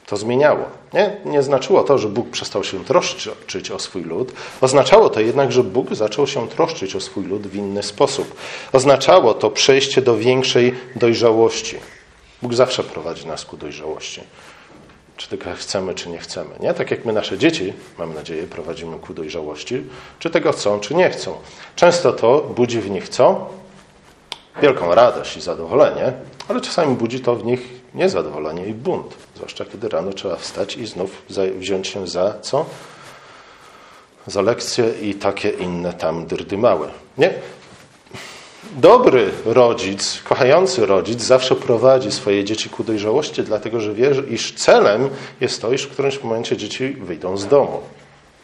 to 0.06 0.16
zmieniało. 0.16 0.64
Nie? 0.92 1.16
nie 1.24 1.42
znaczyło 1.42 1.82
to, 1.82 1.98
że 1.98 2.08
Bóg 2.08 2.30
przestał 2.30 2.64
się 2.64 2.84
troszczyć 2.84 3.70
o 3.70 3.78
swój 3.78 4.02
lud. 4.02 4.32
Oznaczało 4.60 5.10
to 5.10 5.20
jednak, 5.20 5.52
że 5.52 5.64
Bóg 5.64 5.94
zaczął 5.94 6.26
się 6.26 6.48
troszczyć 6.48 6.96
o 6.96 7.00
swój 7.00 7.24
lud 7.24 7.46
w 7.46 7.56
inny 7.56 7.82
sposób. 7.82 8.34
Oznaczało 8.72 9.34
to 9.34 9.50
przejście 9.50 10.02
do 10.02 10.16
większej 10.16 10.74
dojrzałości. 10.96 11.76
Bóg 12.42 12.54
zawsze 12.54 12.84
prowadzi 12.84 13.26
nas 13.26 13.44
ku 13.44 13.56
dojrzałości. 13.56 14.20
Czy 15.20 15.28
tego 15.28 15.54
chcemy, 15.54 15.94
czy 15.94 16.08
nie 16.08 16.18
chcemy. 16.18 16.50
Nie? 16.60 16.74
Tak 16.74 16.90
jak 16.90 17.04
my 17.04 17.12
nasze 17.12 17.38
dzieci, 17.38 17.72
mam 17.98 18.14
nadzieję, 18.14 18.42
prowadzimy 18.42 18.98
ku 18.98 19.14
dojrzałości, 19.14 19.82
czy 20.18 20.30
tego 20.30 20.52
chcą, 20.52 20.80
czy 20.80 20.94
nie 20.94 21.10
chcą. 21.10 21.34
Często 21.76 22.12
to 22.12 22.40
budzi 22.56 22.80
w 22.80 22.90
nich 22.90 23.08
co? 23.08 23.50
Wielką 24.62 24.94
radość 24.94 25.36
i 25.36 25.40
zadowolenie, 25.40 26.12
ale 26.48 26.60
czasami 26.60 26.96
budzi 26.96 27.20
to 27.20 27.36
w 27.36 27.44
nich 27.44 27.60
niezadowolenie 27.94 28.66
i 28.66 28.74
bunt. 28.74 29.14
Zwłaszcza 29.36 29.64
kiedy 29.64 29.88
rano 29.88 30.12
trzeba 30.12 30.36
wstać 30.36 30.76
i 30.76 30.86
znów 30.86 31.22
wziąć 31.58 31.88
się 31.88 32.06
za 32.06 32.34
co? 32.40 32.66
Za 34.26 34.42
lekcje 34.42 34.84
i 35.02 35.14
takie 35.14 35.50
inne 35.50 35.92
tam 35.92 36.26
dyrdymały. 36.26 36.88
Nie? 37.18 37.34
Dobry 38.76 39.30
rodzic, 39.44 40.22
kochający 40.24 40.86
rodzic 40.86 41.22
zawsze 41.22 41.56
prowadzi 41.56 42.12
swoje 42.12 42.44
dzieci 42.44 42.70
ku 42.70 42.84
dojrzałości, 42.84 43.42
dlatego 43.42 43.80
że 43.80 43.94
wie, 43.94 44.10
iż 44.30 44.54
celem 44.54 45.10
jest 45.40 45.62
to, 45.62 45.72
iż 45.72 45.82
w 45.82 45.90
którymś 45.90 46.22
momencie 46.22 46.56
dzieci 46.56 46.88
wyjdą 46.88 47.36
z 47.36 47.46
domu. 47.46 47.80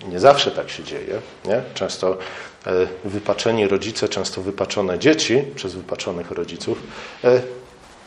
Nie 0.09 0.21
zawsze 0.21 0.51
tak 0.51 0.71
się 0.71 0.85
dzieje. 0.85 1.21
Nie? 1.45 1.63
Często 1.75 2.19
e, 2.67 2.73
wypaczeni 3.05 3.69
rodzice, 3.69 4.09
często 4.09 4.41
wypaczone 4.41 4.99
dzieci 4.99 5.43
przez 5.55 5.75
wypaczonych 5.75 6.31
rodziców 6.31 6.83
e, 7.25 7.41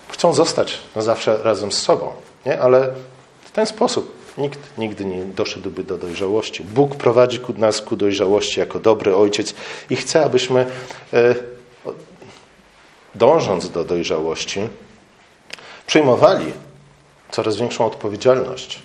chcą 0.09 0.33
zostać 0.33 0.79
na 0.95 1.01
zawsze 1.01 1.43
razem 1.43 1.71
z 1.71 1.81
sobą. 1.81 2.11
Nie? 2.45 2.61
Ale 2.61 2.93
w 3.41 3.51
ten 3.51 3.65
sposób 3.65 4.19
nikt 4.37 4.59
nigdy 4.77 5.05
nie 5.05 5.25
doszedłby 5.25 5.83
do 5.83 5.97
dojrzałości. 5.97 6.63
Bóg 6.63 6.95
prowadzi 6.95 7.39
nas 7.57 7.81
ku 7.81 7.95
dojrzałości 7.95 8.59
jako 8.59 8.79
dobry 8.79 9.15
ojciec 9.15 9.53
i 9.89 9.95
chce, 9.95 10.25
abyśmy 10.25 10.65
e, 11.13 11.35
dążąc 13.15 13.69
do 13.69 13.83
dojrzałości, 13.83 14.59
przyjmowali 15.87 16.53
coraz 17.31 17.57
większą 17.57 17.85
odpowiedzialność 17.85 18.81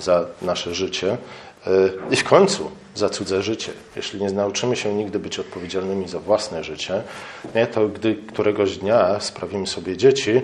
za 0.00 0.26
nasze 0.42 0.74
życie 0.74 1.16
e, 1.66 1.70
i 2.10 2.16
w 2.16 2.24
końcu 2.24 2.70
za 2.94 3.08
cudze 3.08 3.42
życie. 3.42 3.72
Jeśli 3.96 4.20
nie 4.20 4.32
nauczymy 4.32 4.76
się 4.76 4.94
nigdy 4.94 5.18
być 5.18 5.38
odpowiedzialnymi 5.38 6.08
za 6.08 6.18
własne 6.18 6.64
życie, 6.64 7.02
nie, 7.54 7.66
to 7.66 7.88
gdy 7.88 8.14
któregoś 8.14 8.78
dnia 8.78 9.20
sprawimy 9.20 9.66
sobie 9.66 9.96
dzieci, 9.96 10.40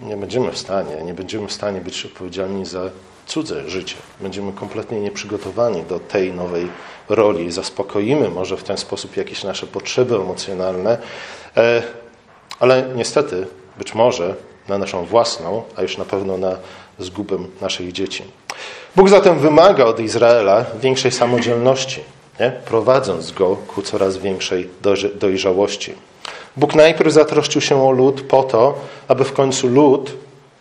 nie 0.00 0.16
będziemy 0.16 0.52
w 0.52 0.58
stanie, 0.58 1.02
nie 1.04 1.14
będziemy 1.14 1.48
w 1.48 1.52
stanie 1.52 1.80
być 1.80 2.06
odpowiedzialni 2.06 2.66
za 2.66 2.90
cudze 3.28 3.70
życie. 3.70 3.96
Będziemy 4.20 4.52
kompletnie 4.52 5.00
nieprzygotowani 5.00 5.82
do 5.82 6.00
tej 6.00 6.32
nowej 6.32 6.68
roli. 7.08 7.52
Zaspokoimy 7.52 8.28
może 8.28 8.56
w 8.56 8.64
ten 8.64 8.76
sposób 8.76 9.16
jakieś 9.16 9.44
nasze 9.44 9.66
potrzeby 9.66 10.14
emocjonalne, 10.14 10.98
e, 11.56 11.82
ale 12.60 12.84
niestety, 12.94 13.46
być 13.78 13.94
może 13.94 14.34
na 14.68 14.78
naszą 14.78 15.04
własną, 15.04 15.62
a 15.76 15.82
już 15.82 15.98
na 15.98 16.04
pewno 16.04 16.38
na 16.38 16.56
zgubę 16.98 17.38
naszych 17.60 17.92
dzieci. 17.92 18.24
Bóg 18.96 19.08
zatem 19.08 19.38
wymaga 19.38 19.84
od 19.84 20.00
Izraela 20.00 20.64
większej 20.80 21.12
samodzielności, 21.12 22.00
nie? 22.40 22.50
prowadząc 22.50 23.32
go 23.32 23.56
ku 23.56 23.82
coraz 23.82 24.16
większej 24.16 24.68
dojrzałości. 25.14 25.94
Bóg 26.56 26.74
najpierw 26.74 27.12
zatroszczył 27.12 27.60
się 27.60 27.82
o 27.88 27.90
lud 27.90 28.22
po 28.22 28.42
to, 28.42 28.74
aby 29.08 29.24
w 29.24 29.32
końcu 29.32 29.68
lud 29.68 30.12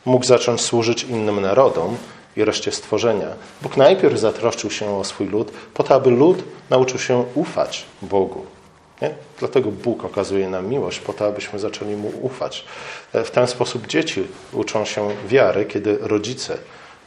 mógł 0.06 0.26
zacząć 0.26 0.62
służyć 0.62 1.04
innym 1.04 1.42
narodom 1.42 1.98
i 2.38 2.46
reszcie 2.46 2.72
stworzenia. 2.72 3.28
Bóg 3.62 3.78
najpierw 3.78 4.20
zatroszczył 4.20 4.72
się 4.72 4.98
o 4.98 5.04
swój 5.04 5.28
lud 5.28 5.52
po 5.74 5.84
to, 5.84 5.96
aby 5.96 6.10
lud 6.10 6.44
nauczył 6.70 7.00
się 7.00 7.26
ufać 7.36 7.86
Bogu. 8.02 8.46
Nie? 9.02 9.10
Dlatego 9.40 9.72
Bóg 9.72 10.06
okazuje 10.06 10.50
nam 10.50 10.68
miłość, 10.68 11.00
po 11.00 11.14
to, 11.14 11.26
abyśmy 11.26 11.60
zaczęli 11.60 11.96
Mu 11.96 12.12
ufać. 12.22 12.66
E, 13.14 13.24
w 13.24 13.32
ten 13.32 13.48
sposób 13.48 13.88
dzieci 13.88 14.28
uczą 14.54 14.86
się 14.86 15.10
wiary, 15.28 15.66
kiedy 15.66 15.98
rodzice 16.02 16.58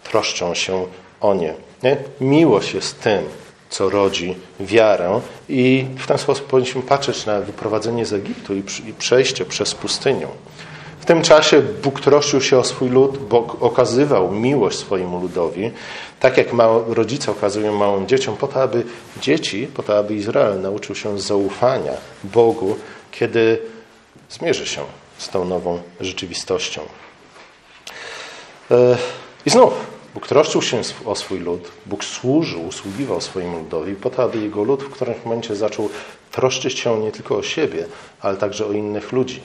troszczą 0.02 0.54
się 0.54 0.86
o 1.20 1.34
nie. 1.34 1.54
nie? 1.82 1.96
Miłość 2.20 2.74
jest 2.74 3.00
tym, 3.00 3.24
co 3.70 3.90
rodzi 3.90 4.36
wiarę 4.60 5.20
i 5.48 5.86
w 5.98 6.06
ten 6.06 6.18
sposób 6.18 6.46
powinniśmy 6.46 6.82
patrzeć 6.82 7.26
na 7.26 7.40
wyprowadzenie 7.40 8.06
z 8.06 8.12
Egiptu 8.12 8.54
i 8.56 8.92
przejście 8.98 9.44
przez 9.44 9.74
pustynię. 9.74 10.26
W 11.00 11.04
tym 11.04 11.22
czasie 11.22 11.62
Bóg 11.82 12.00
troszczył 12.00 12.40
się 12.40 12.58
o 12.58 12.64
swój 12.64 12.88
lud, 12.88 13.18
bo 13.18 13.56
okazywał 13.60 14.32
miłość 14.32 14.78
swojemu 14.78 15.20
ludowi, 15.20 15.70
tak 16.20 16.36
jak 16.36 16.46
rodzice 16.86 17.30
okazują 17.30 17.76
małym 17.76 18.06
dzieciom, 18.06 18.36
po 18.36 18.48
to, 18.48 18.62
aby 18.62 18.84
dzieci, 19.20 19.68
po 19.74 19.82
to, 19.82 19.98
aby 19.98 20.14
Izrael 20.14 20.60
nauczył 20.60 20.94
się 20.94 21.20
zaufania 21.20 21.92
Bogu, 22.24 22.76
kiedy 23.10 23.58
zmierzy 24.30 24.66
się 24.66 24.80
z 25.18 25.28
tą 25.28 25.44
nową 25.44 25.82
rzeczywistością. 26.00 26.80
E, 28.70 28.96
I 29.46 29.50
znów, 29.50 29.72
Bóg 30.14 30.26
troszczył 30.26 30.62
się 30.62 30.80
o 31.04 31.14
swój 31.14 31.38
lud, 31.38 31.68
Bóg 31.86 32.04
służył, 32.04 32.66
usługiwał 32.66 33.20
swojemu 33.20 33.58
ludowi 33.58 33.94
po 33.94 34.10
to, 34.10 34.22
aby 34.22 34.38
jego 34.38 34.64
lud 34.64 34.82
w 34.82 34.90
którymś 34.90 35.24
momencie 35.24 35.56
zaczął 35.56 35.88
troszczyć 36.30 36.78
się 36.78 36.98
nie 36.98 37.12
tylko 37.12 37.36
o 37.36 37.42
siebie, 37.42 37.86
ale 38.20 38.36
także 38.36 38.66
o 38.66 38.72
innych 38.72 39.12
ludzi. 39.12 39.40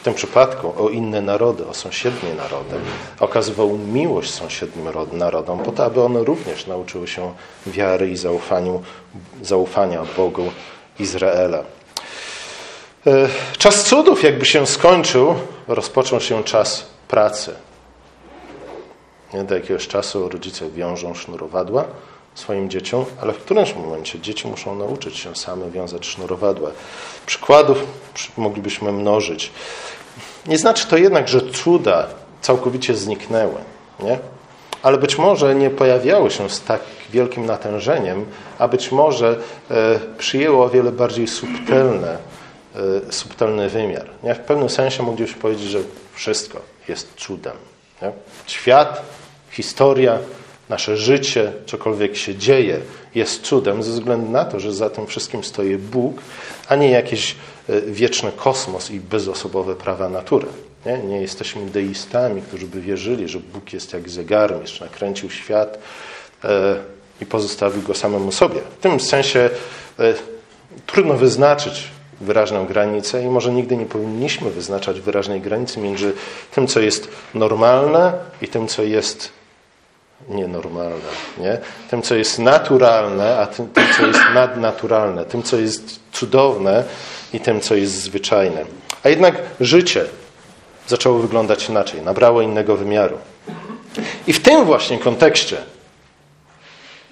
W 0.00 0.02
tym 0.02 0.14
przypadku 0.14 0.84
o 0.84 0.88
inne 0.88 1.20
narody, 1.20 1.66
o 1.66 1.74
sąsiednie 1.74 2.34
narody. 2.34 2.76
Okazywał 3.20 3.78
miłość 3.78 4.30
sąsiednim 4.30 4.88
narodom 5.12 5.58
po 5.58 5.72
to, 5.72 5.84
aby 5.84 6.02
one 6.02 6.24
również 6.24 6.66
nauczyły 6.66 7.08
się 7.08 7.34
wiary 7.66 8.10
i 8.10 8.16
zaufaniu, 8.16 8.82
zaufania 9.42 10.02
Bogu 10.16 10.50
Izraela. 10.98 11.62
E, 13.06 13.28
czas 13.58 13.84
cudów 13.84 14.22
jakby 14.22 14.44
się 14.44 14.66
skończył, 14.66 15.34
rozpoczął 15.68 16.20
się 16.20 16.44
czas 16.44 16.86
pracy. 17.08 17.54
Nie? 19.34 19.44
Do 19.44 19.54
jakiegoś 19.54 19.88
czasu 19.88 20.28
rodzice 20.28 20.70
wiążą 20.70 21.14
sznurowadła 21.14 21.84
swoim 22.34 22.70
dzieciom, 22.70 23.04
ale 23.20 23.32
w 23.32 23.38
którymś 23.38 23.74
momencie 23.74 24.20
dzieci 24.20 24.48
muszą 24.48 24.74
nauczyć 24.74 25.16
się 25.16 25.36
same 25.36 25.70
wiązać 25.70 26.06
sznurowadła. 26.06 26.70
Przykładów 27.26 27.78
moglibyśmy 28.36 28.92
mnożyć. 28.92 29.52
Nie 30.46 30.58
znaczy 30.58 30.88
to 30.88 30.96
jednak, 30.96 31.28
że 31.28 31.40
cuda 31.50 32.06
całkowicie 32.40 32.94
zniknęły, 32.94 33.58
nie? 34.00 34.18
ale 34.82 34.98
być 34.98 35.18
może 35.18 35.54
nie 35.54 35.70
pojawiały 35.70 36.30
się 36.30 36.50
z 36.50 36.60
tak 36.62 36.80
wielkim 37.10 37.46
natężeniem, 37.46 38.26
a 38.58 38.68
być 38.68 38.92
może 38.92 39.38
e, 39.70 40.00
przyjęło 40.18 40.64
o 40.64 40.68
wiele 40.68 40.92
bardziej 40.92 41.28
subtelne, 41.28 42.18
e, 43.08 43.12
subtelny 43.12 43.68
wymiar. 43.68 44.06
Nie? 44.22 44.34
W 44.34 44.40
pewnym 44.40 44.70
sensie 44.70 45.02
moglibyśmy 45.02 45.40
powiedzieć, 45.40 45.68
że 45.68 45.78
wszystko 46.14 46.60
jest 46.88 47.14
cudem. 47.16 47.56
Nie? 48.02 48.12
Świat, 48.46 49.02
historia, 49.50 50.18
nasze 50.70 50.96
życie, 50.96 51.52
cokolwiek 51.66 52.16
się 52.16 52.34
dzieje, 52.34 52.80
jest 53.14 53.42
cudem 53.42 53.82
ze 53.82 53.92
względu 53.92 54.30
na 54.30 54.44
to, 54.44 54.60
że 54.60 54.72
za 54.72 54.90
tym 54.90 55.06
wszystkim 55.06 55.44
stoi 55.44 55.76
Bóg, 55.76 56.16
a 56.68 56.76
nie 56.76 56.90
jakiś 56.90 57.36
e, 57.68 57.80
wieczny 57.80 58.32
kosmos 58.36 58.90
i 58.90 59.00
bezosobowe 59.00 59.74
prawa 59.74 60.08
natury. 60.08 60.46
Nie, 60.86 60.98
nie 60.98 61.20
jesteśmy 61.20 61.66
deistami, 61.66 62.42
którzy 62.42 62.66
by 62.66 62.80
wierzyli, 62.80 63.28
że 63.28 63.38
Bóg 63.38 63.72
jest 63.72 63.92
jak 63.92 64.08
zegarmistrz, 64.08 64.80
nakręcił 64.80 65.30
świat 65.30 65.78
e, 66.44 66.76
i 67.20 67.26
pozostawił 67.26 67.82
go 67.82 67.94
samemu 67.94 68.32
sobie. 68.32 68.60
W 68.78 68.82
tym 68.82 69.00
sensie 69.00 69.50
e, 69.98 70.14
trudno 70.86 71.14
wyznaczyć 71.14 71.88
wyraźną 72.20 72.66
granicę 72.66 73.22
i 73.22 73.26
może 73.26 73.52
nigdy 73.52 73.76
nie 73.76 73.86
powinniśmy 73.86 74.50
wyznaczać 74.50 75.00
wyraźnej 75.00 75.40
granicy 75.40 75.80
między 75.80 76.12
tym, 76.54 76.66
co 76.66 76.80
jest 76.80 77.08
normalne 77.34 78.12
i 78.42 78.48
tym, 78.48 78.68
co 78.68 78.82
jest 78.82 79.39
nienormalne. 80.28 81.10
Nie? 81.38 81.58
Tym, 81.90 82.02
co 82.02 82.14
jest 82.14 82.38
naturalne, 82.38 83.38
a 83.38 83.46
tym, 83.46 83.68
tym, 83.68 83.84
co 83.96 84.06
jest 84.06 84.20
nadnaturalne. 84.34 85.24
Tym, 85.24 85.42
co 85.42 85.56
jest 85.56 86.00
cudowne 86.12 86.84
i 87.32 87.40
tym, 87.40 87.60
co 87.60 87.74
jest 87.74 87.92
zwyczajne. 88.02 88.64
A 89.04 89.08
jednak 89.08 89.34
życie 89.60 90.04
zaczęło 90.86 91.18
wyglądać 91.18 91.68
inaczej, 91.68 92.02
nabrało 92.02 92.42
innego 92.42 92.76
wymiaru. 92.76 93.18
I 94.26 94.32
w 94.32 94.40
tym 94.40 94.64
właśnie 94.64 94.98
kontekście 94.98 95.56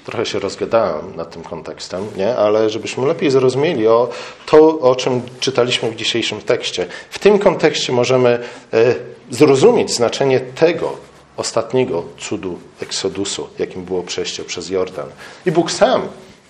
trochę 0.04 0.26
się 0.26 0.38
rozgadałem 0.38 1.16
nad 1.16 1.30
tym 1.30 1.42
kontekstem, 1.42 2.06
nie? 2.16 2.36
ale 2.36 2.70
żebyśmy 2.70 3.06
lepiej 3.06 3.30
zrozumieli 3.30 3.86
o 3.86 4.08
to, 4.46 4.80
o 4.80 4.96
czym 4.96 5.22
czytaliśmy 5.40 5.90
w 5.90 5.96
dzisiejszym 5.96 6.40
tekście. 6.40 6.86
W 7.10 7.18
tym 7.18 7.38
kontekście 7.38 7.92
możemy 7.92 8.28
e, 8.72 8.94
zrozumieć 9.30 9.94
znaczenie 9.94 10.40
tego 10.40 11.07
ostatniego 11.38 12.04
cudu 12.18 12.58
Eksodusu, 12.82 13.48
jakim 13.58 13.84
było 13.84 14.02
przejście 14.02 14.44
przez 14.44 14.70
Jordan. 14.70 15.06
I 15.46 15.52
Bóg 15.52 15.70
sam 15.70 16.02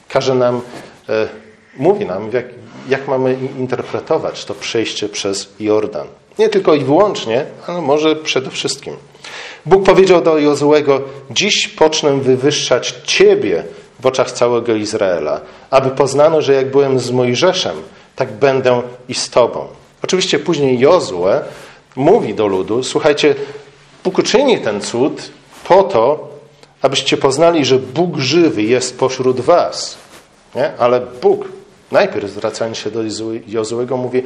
każe 0.09 0.35
nam, 0.35 0.61
e, 1.09 1.28
mówi 1.76 2.07
nam, 2.07 2.30
jak, 2.33 2.45
jak 2.88 3.09
mamy 3.09 3.38
interpretować 3.59 4.45
to 4.45 4.54
przejście 4.54 5.09
przez 5.09 5.49
Jordan. 5.61 6.07
Nie 6.38 6.49
tylko 6.49 6.75
i 6.75 6.85
wyłącznie, 6.85 7.47
ale 7.66 7.80
może 7.80 8.16
przede 8.16 8.50
wszystkim. 8.50 8.97
Bóg 9.66 9.85
powiedział 9.85 10.21
do 10.21 10.38
Jozuego: 10.38 11.00
Dziś 11.30 11.68
pocznę 11.68 12.21
wywyższać 12.21 12.95
Ciebie 13.04 13.64
w 14.00 14.07
oczach 14.07 14.30
całego 14.33 14.75
Izraela, 14.75 15.40
aby 15.71 15.90
poznano, 15.90 16.42
że 16.42 16.54
jak 16.54 16.71
byłem 16.71 16.99
z 16.99 17.11
Mojżeszem, 17.11 17.76
tak 18.16 18.33
będę 18.33 18.83
i 19.09 19.14
z 19.14 19.30
Tobą. 19.30 19.66
Oczywiście 20.04 20.38
później 20.38 20.78
Jozue 20.78 21.40
mówi 21.97 22.35
do 22.35 22.47
ludu: 22.47 22.83
Słuchajcie, 22.83 23.35
Bóg 24.05 24.19
uczyni 24.19 24.59
ten 24.59 24.81
cud 24.81 25.31
po 25.64 25.83
to, 25.83 26.28
abyście 26.83 27.17
poznali, 27.17 27.64
że 27.64 27.78
Bóg 27.78 28.17
żywy 28.17 28.62
jest 28.62 28.99
pośród 28.99 29.40
Was. 29.40 29.99
Nie? 30.55 30.73
Ale 30.78 31.00
Bóg, 31.00 31.49
najpierw 31.93 32.31
zwracając 32.31 32.78
się 32.78 32.90
do 32.90 33.00
Jozuego, 33.47 33.97
mówi: 33.97 34.23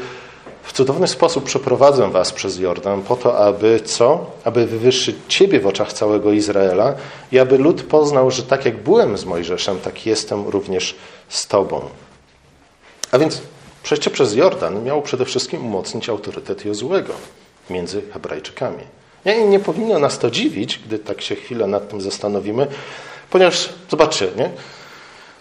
w 0.63 0.73
cudowny 0.73 1.09
sposób 1.09 1.45
przeprowadzę 1.45 2.11
was 2.11 2.33
przez 2.33 2.59
Jordan 2.59 3.03
po 3.03 3.17
to, 3.17 3.39
aby 3.39 3.81
co? 3.81 4.27
Aby 4.45 4.67
wywyższyć 4.67 5.17
Ciebie 5.29 5.61
w 5.61 5.67
oczach 5.67 5.93
całego 5.93 6.33
Izraela 6.33 6.95
i 7.33 7.39
aby 7.39 7.59
lud 7.59 7.83
poznał, 7.83 8.31
że 8.31 8.43
tak 8.43 8.65
jak 8.65 8.83
byłem 8.83 9.19
z 9.19 9.25
Mojżeszem, 9.25 9.79
tak 9.79 10.07
jestem 10.07 10.49
również 10.49 10.95
z 11.29 11.47
Tobą. 11.47 11.81
A 13.13 13.19
więc 13.19 13.43
przejście 13.83 14.11
przez 14.11 14.35
Jordan 14.35 14.85
miało 14.85 15.03
przede 15.03 15.25
wszystkim 15.25 15.67
umocnić 15.67 16.09
autorytet 16.09 16.65
Jozłego 16.65 17.13
między 17.71 18.03
Hebrajczykami. 18.13 18.85
Nie, 19.27 19.47
nie 19.47 19.61
powinno 19.61 19.99
nas 19.99 20.19
to 20.19 20.31
dziwić, 20.31 20.79
gdy 20.79 20.99
tak 20.99 21.23
się 21.23 21.35
chwilę 21.35 21.67
nad 21.67 21.89
tym 21.89 22.01
zastanowimy, 22.01 22.67
ponieważ 23.31 23.69
zobaczcie, 23.91 24.29
nie? 24.37 24.51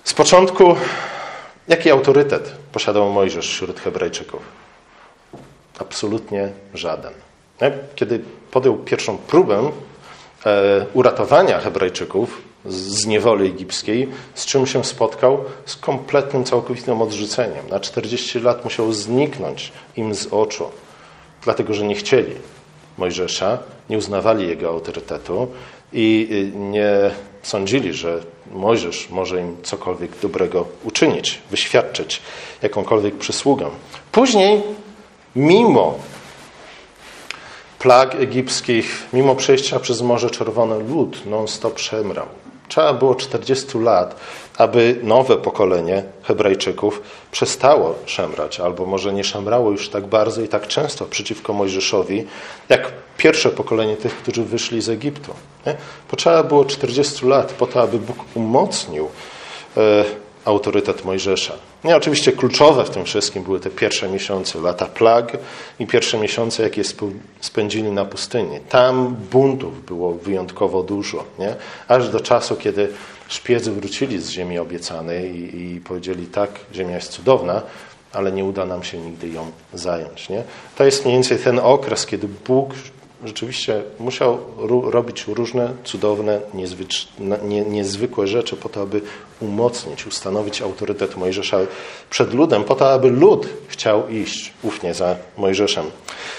z 0.03 0.13
początku 0.13 0.75
jaki 1.67 1.91
autorytet 1.91 2.53
posiadał 2.71 3.11
Mojżesz 3.11 3.49
wśród 3.49 3.79
Hebrajczyków? 3.79 4.41
Absolutnie 5.79 6.49
żaden. 6.73 7.13
Kiedy 7.95 8.21
podjął 8.51 8.77
pierwszą 8.77 9.17
próbę 9.17 9.71
e, 10.45 10.85
uratowania 10.93 11.59
Hebrajczyków 11.59 12.41
z 12.65 13.05
niewoli 13.05 13.47
egipskiej, 13.47 14.09
z 14.35 14.45
czym 14.45 14.67
się 14.67 14.83
spotkał? 14.83 15.43
Z 15.65 15.75
kompletnym, 15.75 16.43
całkowitym 16.43 17.01
odrzuceniem. 17.01 17.69
Na 17.69 17.79
40 17.79 18.39
lat 18.39 18.63
musiał 18.63 18.93
zniknąć 18.93 19.71
im 19.95 20.15
z 20.15 20.27
oczu, 20.27 20.69
dlatego 21.43 21.73
że 21.73 21.85
nie 21.85 21.95
chcieli 21.95 22.35
Mojżesza, 23.01 23.57
nie 23.89 23.97
uznawali 23.97 24.47
jego 24.47 24.69
autorytetu 24.69 25.47
i 25.93 26.27
y, 26.31 26.57
nie 26.57 27.11
sądzili, 27.43 27.93
że 27.93 28.19
Mojżesz 28.51 29.09
może 29.09 29.41
im 29.41 29.57
cokolwiek 29.63 30.11
dobrego 30.21 30.65
uczynić, 30.83 31.41
wyświadczyć 31.51 32.21
jakąkolwiek 32.61 33.17
przysługę. 33.17 33.69
Później 34.11 34.61
mimo 35.35 35.99
plag 37.79 38.15
egipskich, 38.15 39.07
mimo 39.13 39.35
przejścia 39.35 39.79
przez 39.79 40.01
Morze 40.01 40.29
Czerwone, 40.29 40.79
lud 40.79 41.25
non-stop 41.25 41.79
szemrał. 41.79 42.27
Trzeba 42.71 42.93
było 42.93 43.15
40 43.15 43.77
lat, 43.77 44.15
aby 44.57 44.99
nowe 45.03 45.37
pokolenie 45.37 46.03
Hebrajczyków 46.23 47.01
przestało 47.31 47.95
szemrać, 48.05 48.59
albo 48.59 48.85
może 48.85 49.13
nie 49.13 49.23
szemrało 49.23 49.71
już 49.71 49.89
tak 49.89 50.07
bardzo 50.07 50.41
i 50.41 50.47
tak 50.47 50.67
często 50.67 51.05
przeciwko 51.05 51.53
Mojżeszowi, 51.53 52.25
jak 52.69 52.91
pierwsze 53.17 53.49
pokolenie 53.49 53.97
tych, 53.97 54.17
którzy 54.17 54.43
wyszli 54.43 54.81
z 54.81 54.89
Egiptu. 54.89 55.33
Nie? 55.65 55.75
Potrzeba 56.07 56.43
było 56.43 56.65
40 56.65 57.25
lat 57.25 57.53
po 57.53 57.67
to, 57.67 57.81
aby 57.81 57.99
Bóg 57.99 58.17
umocnił 58.35 59.09
e, 59.77 60.03
autorytet 60.45 61.05
Mojżesza. 61.05 61.53
Nie, 61.83 61.95
oczywiście 61.95 62.31
kluczowe 62.31 62.83
w 62.83 62.89
tym 62.89 63.05
wszystkim 63.05 63.43
były 63.43 63.59
te 63.59 63.69
pierwsze 63.69 64.09
miesiące, 64.09 64.59
lata 64.59 64.85
plag 64.85 65.37
i 65.79 65.87
pierwsze 65.87 66.17
miesiące, 66.17 66.63
jakie 66.63 66.83
spędzili 67.41 67.91
na 67.91 68.05
pustyni. 68.05 68.59
Tam 68.69 69.15
buntów 69.31 69.85
było 69.85 70.13
wyjątkowo 70.13 70.83
dużo, 70.83 71.23
nie? 71.39 71.55
aż 71.87 72.09
do 72.09 72.19
czasu, 72.19 72.55
kiedy 72.55 72.89
szpiedzy 73.27 73.71
wrócili 73.71 74.19
z 74.19 74.29
ziemi 74.29 74.59
obiecanej 74.59 75.35
i, 75.35 75.75
i 75.75 75.79
powiedzieli 75.79 76.25
tak, 76.25 76.49
ziemia 76.73 76.95
jest 76.95 77.11
cudowna, 77.11 77.61
ale 78.13 78.31
nie 78.31 78.45
uda 78.45 78.65
nam 78.65 78.83
się 78.83 78.97
nigdy 78.97 79.29
ją 79.29 79.51
zająć. 79.73 80.29
Nie? 80.29 80.43
To 80.77 80.83
jest 80.83 81.05
mniej 81.05 81.15
więcej 81.15 81.37
ten 81.37 81.59
okres, 81.59 82.05
kiedy 82.05 82.27
Bóg 82.47 82.73
rzeczywiście 83.23 83.83
musiał 83.99 84.37
robić 84.83 85.27
różne 85.27 85.73
cudowne, 85.83 86.41
nie, 87.43 87.61
niezwykłe 87.61 88.27
rzeczy 88.27 88.55
po 88.55 88.69
to, 88.69 88.81
aby 88.81 89.01
umocnić, 89.39 90.07
ustanowić 90.07 90.61
autorytet 90.61 91.17
Mojżesza 91.17 91.57
przed 92.09 92.33
ludem, 92.33 92.63
po 92.63 92.75
to, 92.75 92.91
aby 92.91 93.09
lud 93.09 93.47
chciał 93.67 94.09
iść 94.09 94.53
ufnie 94.63 94.93
za 94.93 95.15
Mojżeszem. 95.37 95.85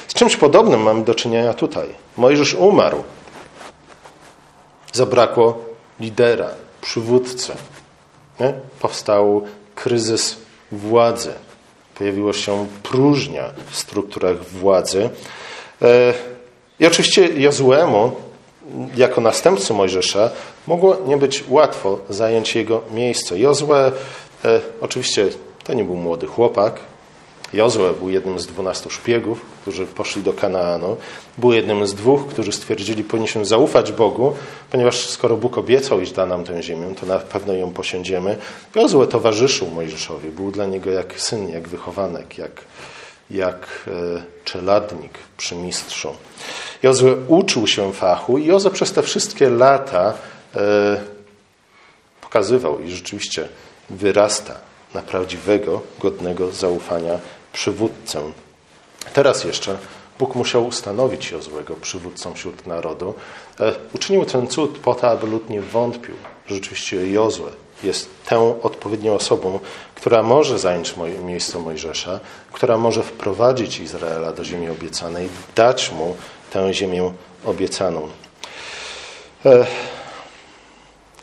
Z 0.09 0.15
czymś 0.15 0.37
podobnym 0.37 0.83
mamy 0.83 1.05
do 1.05 1.15
czynienia 1.15 1.55
tutaj. 1.55 1.89
Mojżesz 2.17 2.55
umarł. 2.55 3.03
Zabrakło 4.93 5.65
lidera, 6.01 6.51
przywódcy. 6.81 7.53
Nie? 8.41 8.55
Powstał 8.81 9.45
kryzys 9.75 10.37
władzy. 10.73 11.33
Pojawiła 11.95 12.33
się 12.33 12.67
próżnia 12.83 13.45
w 13.71 13.77
strukturach 13.77 14.45
władzy. 14.45 15.11
I 16.81 16.87
oczywiście 16.87 17.29
Jozuemu, 17.29 18.13
jako 18.97 19.21
następcy 19.21 19.73
Mojżesza, 19.75 20.31
mogło 20.67 20.97
nie 21.07 21.17
być 21.17 21.45
łatwo 21.49 21.99
zająć 22.09 22.55
jego 22.55 22.83
miejsce. 22.91 23.39
Jozue, 23.39 23.73
e, 24.45 24.61
oczywiście 24.81 25.29
to 25.65 25.75
nie 25.75 25.85
był 25.85 25.97
młody 25.97 26.27
chłopak. 26.27 26.81
Jozue 27.53 27.95
był 27.99 28.11
jednym 28.11 28.39
z 28.39 28.47
dwunastu 28.47 28.91
szpiegów, 28.91 29.41
którzy 29.63 29.87
poszli 29.87 30.23
do 30.23 30.33
Kanaanu. 30.33 30.97
Był 31.39 31.53
jednym 31.53 31.87
z 31.87 31.95
dwóch, 31.95 32.27
którzy 32.27 32.53
stwierdzili, 32.53 33.05
powinniśmy 33.05 33.45
zaufać 33.45 33.93
Bogu, 33.93 34.35
ponieważ 34.71 35.09
skoro 35.09 35.37
Bóg 35.37 35.59
obiecał, 35.59 36.01
iść 36.01 36.13
da 36.13 36.27
nam 36.27 36.45
tę 36.45 36.63
ziemię, 36.63 36.95
to 37.01 37.07
na 37.07 37.19
pewno 37.19 37.53
ją 37.55 37.71
posiądziemy. 37.71 38.37
Jozue 38.75 39.07
towarzyszył 39.07 39.69
Mojżeszowi. 39.69 40.29
Był 40.29 40.51
dla 40.51 40.67
niego 40.67 40.91
jak 40.91 41.21
syn, 41.21 41.49
jak 41.49 41.69
wychowanek, 41.69 42.39
jak, 42.39 42.65
jak 43.33 43.67
e, 43.87 44.23
czeladnik 44.45 45.19
przy 45.37 45.55
mistrzu. 45.55 46.17
Jozue 46.83 47.17
uczył 47.29 47.67
się 47.67 47.93
fachu 47.93 48.39
i 48.39 48.47
Jozue 48.47 48.71
przez 48.71 48.93
te 48.93 49.03
wszystkie 49.03 49.51
lata 49.51 50.15
e, 50.57 51.01
pokazywał 52.21 52.81
i 52.81 52.91
rzeczywiście 52.91 53.49
wyrasta 53.91 54.55
na 54.95 55.03
prawdziwego, 55.03 55.83
godnego 56.01 56.53
zaufania 56.53 57.19
przywódcę. 57.53 58.23
Teraz 59.15 59.45
jeszcze 59.45 59.79
Bóg 60.19 60.35
musiał 60.35 60.67
ustanowić 60.67 61.31
Jozłego 61.31 61.75
przywódcą 61.75 62.35
wśród 62.35 62.67
narodu. 62.67 63.15
E, 63.61 63.73
uczynił 63.95 64.25
ten 64.25 64.47
cud 64.47 64.79
po 64.79 64.95
to, 64.95 65.11
aby 65.11 65.27
lud 65.27 65.51
nie 65.51 65.61
wątpił, 65.61 66.15
że 66.47 66.55
rzeczywiście 66.55 67.11
Jozue 67.11 67.62
jest 67.85 68.11
tą 68.29 68.63
odpowiednią 68.63 69.15
osobą, 69.15 69.61
która 69.95 70.23
może 70.23 70.59
zająć 70.59 70.95
miejsce 71.25 71.59
Mojżesza, 71.59 72.21
która 72.53 72.79
może 72.79 73.03
wprowadzić 73.03 73.81
Izraela 73.81 74.33
do 74.33 74.45
ziemi 74.45 74.69
obiecanej, 74.69 75.29
dać 75.55 75.93
mu 75.93 76.17
tę 76.51 76.75
ziemię 76.75 77.13
obiecaną. 77.45 78.09
E, 79.47 79.67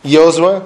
Jozue, 0.05 0.61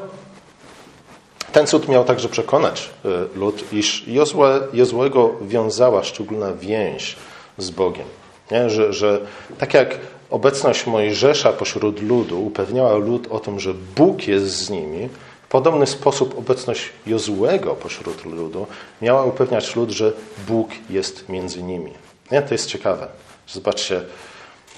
ten 1.51 1.67
cud 1.67 1.87
miał 1.87 2.03
także 2.03 2.29
przekonać 2.29 2.89
e, 3.05 3.37
lud, 3.37 3.73
iż 3.73 4.07
Jozue, 4.07 4.43
Jozłego 4.73 5.35
wiązała 5.41 6.03
szczególna 6.03 6.53
więź 6.53 7.15
z 7.57 7.69
Bogiem. 7.69 8.05
Nie? 8.51 8.69
Że, 8.69 8.93
że 8.93 9.19
tak 9.57 9.73
jak 9.73 9.99
obecność 10.29 10.87
Mojżesza 10.87 11.53
pośród 11.53 12.01
ludu 12.01 12.45
upewniała 12.45 12.95
lud 12.95 13.27
o 13.31 13.39
tym, 13.39 13.59
że 13.59 13.73
Bóg 13.73 14.27
jest 14.27 14.45
z 14.45 14.69
nimi, 14.69 15.09
podobny 15.53 15.87
sposób 15.87 16.37
obecność 16.37 16.89
Jozłego 17.05 17.75
pośród 17.75 18.25
ludu 18.25 18.67
miała 19.01 19.23
upewniać 19.23 19.75
lud, 19.75 19.89
że 19.89 20.13
Bóg 20.47 20.69
jest 20.89 21.29
między 21.29 21.63
nimi. 21.63 21.93
Nie? 22.31 22.41
To 22.41 22.53
jest 22.53 22.67
ciekawe. 22.67 23.07
Zobaczcie, 23.47 24.01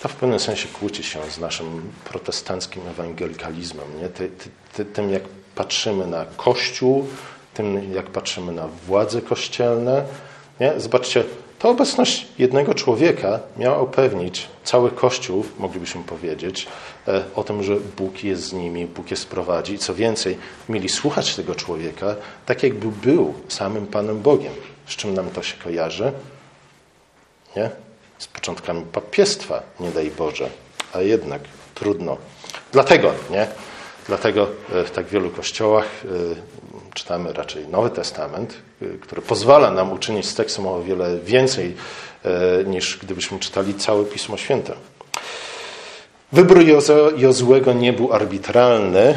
to 0.02 0.10
w 0.10 0.16
pewnym 0.16 0.40
sensie 0.40 0.68
kłóci 0.68 1.04
się 1.04 1.20
z 1.32 1.40
naszym 1.40 1.92
protestanckim 2.06 2.88
ewangelikalizmem, 2.88 3.86
nie? 4.02 4.10
Ty, 4.10 4.30
ty, 4.30 4.50
ty, 4.74 4.86
tym 4.86 5.10
jak 5.10 5.24
patrzymy 5.56 6.08
na 6.08 6.26
Kościół, 6.38 7.08
tym 7.54 7.94
jak 7.94 8.06
patrzymy 8.06 8.52
na 8.52 8.68
władze 8.68 9.22
kościelne. 9.22 10.06
Nie? 10.60 10.80
Zobaczcie, 10.80 11.24
ta 11.60 11.70
obecność 11.70 12.28
jednego 12.40 12.74
człowieka 12.74 13.40
miała 13.58 13.82
upewnić 13.82 14.48
cały 14.64 14.92
Kościół, 14.92 15.46
moglibyśmy 15.60 16.04
powiedzieć, 16.04 16.68
e, 17.08 17.24
o 17.36 17.44
tym, 17.44 17.64
że 17.64 17.76
Bóg 17.98 18.24
jest 18.24 18.44
z 18.44 18.54
nimi, 18.54 18.86
Bóg 18.86 19.12
je 19.12 19.18
sprowadzi. 19.18 19.74
I 19.74 19.78
co 19.78 19.96
więcej, 19.96 20.38
mieli 20.70 20.90
słuchać 20.90 21.36
tego 21.36 21.56
człowieka 21.56 22.16
tak, 22.46 22.64
jakby 22.64 22.88
był 22.88 23.34
samym 23.48 23.88
Panem 23.88 24.22
Bogiem. 24.22 24.54
Z 24.88 24.96
czym 24.96 25.14
nam 25.14 25.30
to 25.30 25.44
się 25.44 25.58
kojarzy? 25.64 26.12
Nie? 27.56 27.70
Z 28.18 28.28
początkami 28.28 28.86
papiestwa, 28.86 29.64
nie 29.80 29.92
daj 29.92 30.12
Boże. 30.12 30.50
A 30.94 31.02
jednak 31.02 31.42
trudno. 31.76 32.18
Dlatego, 32.72 33.14
nie? 33.30 33.48
Dlatego 34.08 34.48
e, 34.74 34.84
w 34.84 34.92
tak 34.92 35.06
wielu 35.06 35.30
kościołach 35.30 35.86
e, 36.06 36.36
czytamy 36.94 37.34
raczej 37.34 37.68
Nowy 37.68 37.90
Testament, 37.90 38.54
y, 38.82 38.98
który 39.02 39.22
pozwala 39.22 39.72
nam 39.72 39.92
uczynić 39.92 40.26
z 40.26 40.36
tekstu 40.36 40.70
o 40.70 40.84
wiele 40.84 41.20
więcej 41.20 41.76
niż 42.66 42.98
gdybyśmy 42.98 43.40
czytali 43.40 43.74
całe 43.74 44.06
Pismo 44.06 44.38
Święte. 44.38 44.74
Wybór 46.32 46.60
Jozłego 47.18 47.74
nie 47.74 47.94
był 47.94 48.14
arbitralny, 48.14 49.16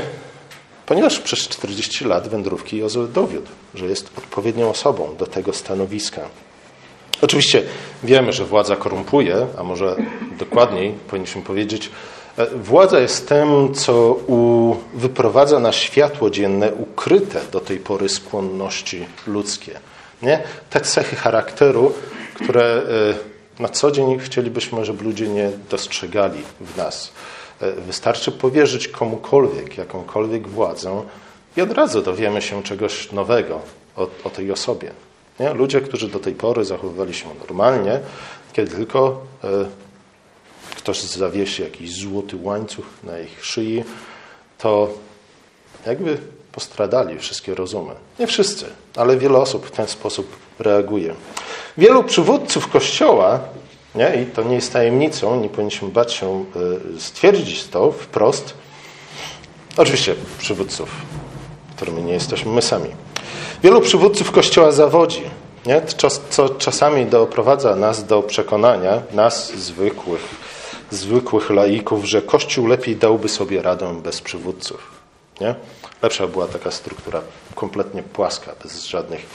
ponieważ 0.86 1.18
przez 1.18 1.48
40 1.48 2.04
lat 2.04 2.28
wędrówki 2.28 2.76
Jozue 2.76 3.06
dowiódł, 3.06 3.48
że 3.74 3.86
jest 3.86 4.10
odpowiednią 4.18 4.70
osobą 4.70 5.16
do 5.18 5.26
tego 5.26 5.52
stanowiska. 5.52 6.20
Oczywiście 7.22 7.62
wiemy, 8.04 8.32
że 8.32 8.44
władza 8.44 8.76
korumpuje, 8.76 9.46
a 9.58 9.62
może 9.62 9.96
dokładniej 10.38 10.92
powinniśmy 10.92 11.42
powiedzieć, 11.42 11.90
E, 11.90 12.17
władza 12.46 13.00
jest 13.00 13.28
tym, 13.28 13.74
co 13.74 14.12
u, 14.26 14.76
wyprowadza 14.94 15.60
na 15.60 15.72
światło 15.72 16.30
dzienne 16.30 16.72
ukryte 16.74 17.40
do 17.52 17.60
tej 17.60 17.78
pory 17.78 18.08
skłonności 18.08 19.06
ludzkie. 19.26 19.80
Nie? 20.22 20.42
Te 20.70 20.80
cechy 20.80 21.16
charakteru, 21.16 21.94
które 22.34 22.64
e, 23.58 23.62
na 23.62 23.68
co 23.68 23.90
dzień 23.90 24.18
chcielibyśmy, 24.18 24.84
żeby 24.84 25.04
ludzie 25.04 25.28
nie 25.28 25.50
dostrzegali 25.70 26.42
w 26.60 26.76
nas. 26.76 27.12
E, 27.60 27.72
wystarczy 27.72 28.32
powierzyć 28.32 28.88
komukolwiek, 28.88 29.78
jakąkolwiek 29.78 30.48
władzę 30.48 31.02
i 31.56 31.60
od 31.60 31.72
razu 31.72 32.02
dowiemy 32.02 32.42
się 32.42 32.62
czegoś 32.62 33.12
nowego 33.12 33.60
o, 33.96 34.08
o 34.24 34.30
tej 34.30 34.52
osobie. 34.52 34.90
Nie? 35.40 35.54
Ludzie, 35.54 35.80
którzy 35.80 36.08
do 36.08 36.18
tej 36.18 36.34
pory 36.34 36.64
zachowywali 36.64 37.14
się 37.14 37.26
normalnie, 37.38 38.00
kiedy 38.52 38.76
tylko 38.76 39.20
ktoś 40.88 41.02
zawiesi 41.02 41.62
jakiś 41.62 42.00
złoty 42.00 42.36
łańcuch 42.42 42.84
na 43.04 43.18
ich 43.18 43.44
szyi, 43.44 43.84
to 44.58 44.88
jakby 45.86 46.18
postradali 46.52 47.18
wszystkie 47.18 47.54
rozumy. 47.54 47.92
Nie 48.18 48.26
wszyscy, 48.26 48.66
ale 48.96 49.16
wiele 49.16 49.38
osób 49.38 49.66
w 49.66 49.70
ten 49.70 49.88
sposób 49.88 50.36
reaguje. 50.58 51.14
Wielu 51.78 52.04
przywódców 52.04 52.68
Kościoła, 52.68 53.40
nie, 53.94 54.22
i 54.22 54.26
to 54.26 54.42
nie 54.42 54.54
jest 54.54 54.72
tajemnicą, 54.72 55.40
nie 55.40 55.48
powinniśmy 55.48 55.88
bać 55.88 56.12
się 56.12 56.44
e, 56.96 57.00
stwierdzić 57.00 57.64
to 57.64 57.92
wprost, 57.92 58.54
oczywiście 59.76 60.14
przywódców, 60.38 60.90
którymi 61.76 62.02
nie 62.02 62.12
jesteśmy 62.12 62.52
my 62.52 62.62
sami. 62.62 62.90
Wielu 63.62 63.80
przywódców 63.80 64.32
Kościoła 64.32 64.72
zawodzi, 64.72 65.22
nie? 65.66 65.82
co 66.30 66.48
czasami 66.48 67.06
doprowadza 67.06 67.76
nas 67.76 68.06
do 68.06 68.22
przekonania, 68.22 69.02
nas 69.12 69.52
zwykłych 69.52 70.47
zwykłych 70.90 71.50
laików, 71.50 72.04
że 72.04 72.22
Kościół 72.22 72.66
lepiej 72.66 72.96
dałby 72.96 73.28
sobie 73.28 73.62
radę 73.62 74.00
bez 74.02 74.20
przywódców. 74.20 74.90
Nie? 75.40 75.54
Lepsza 76.02 76.26
była 76.26 76.46
taka 76.46 76.70
struktura 76.70 77.20
kompletnie 77.54 78.02
płaska, 78.02 78.54
bez 78.62 78.84
żadnych 78.84 79.26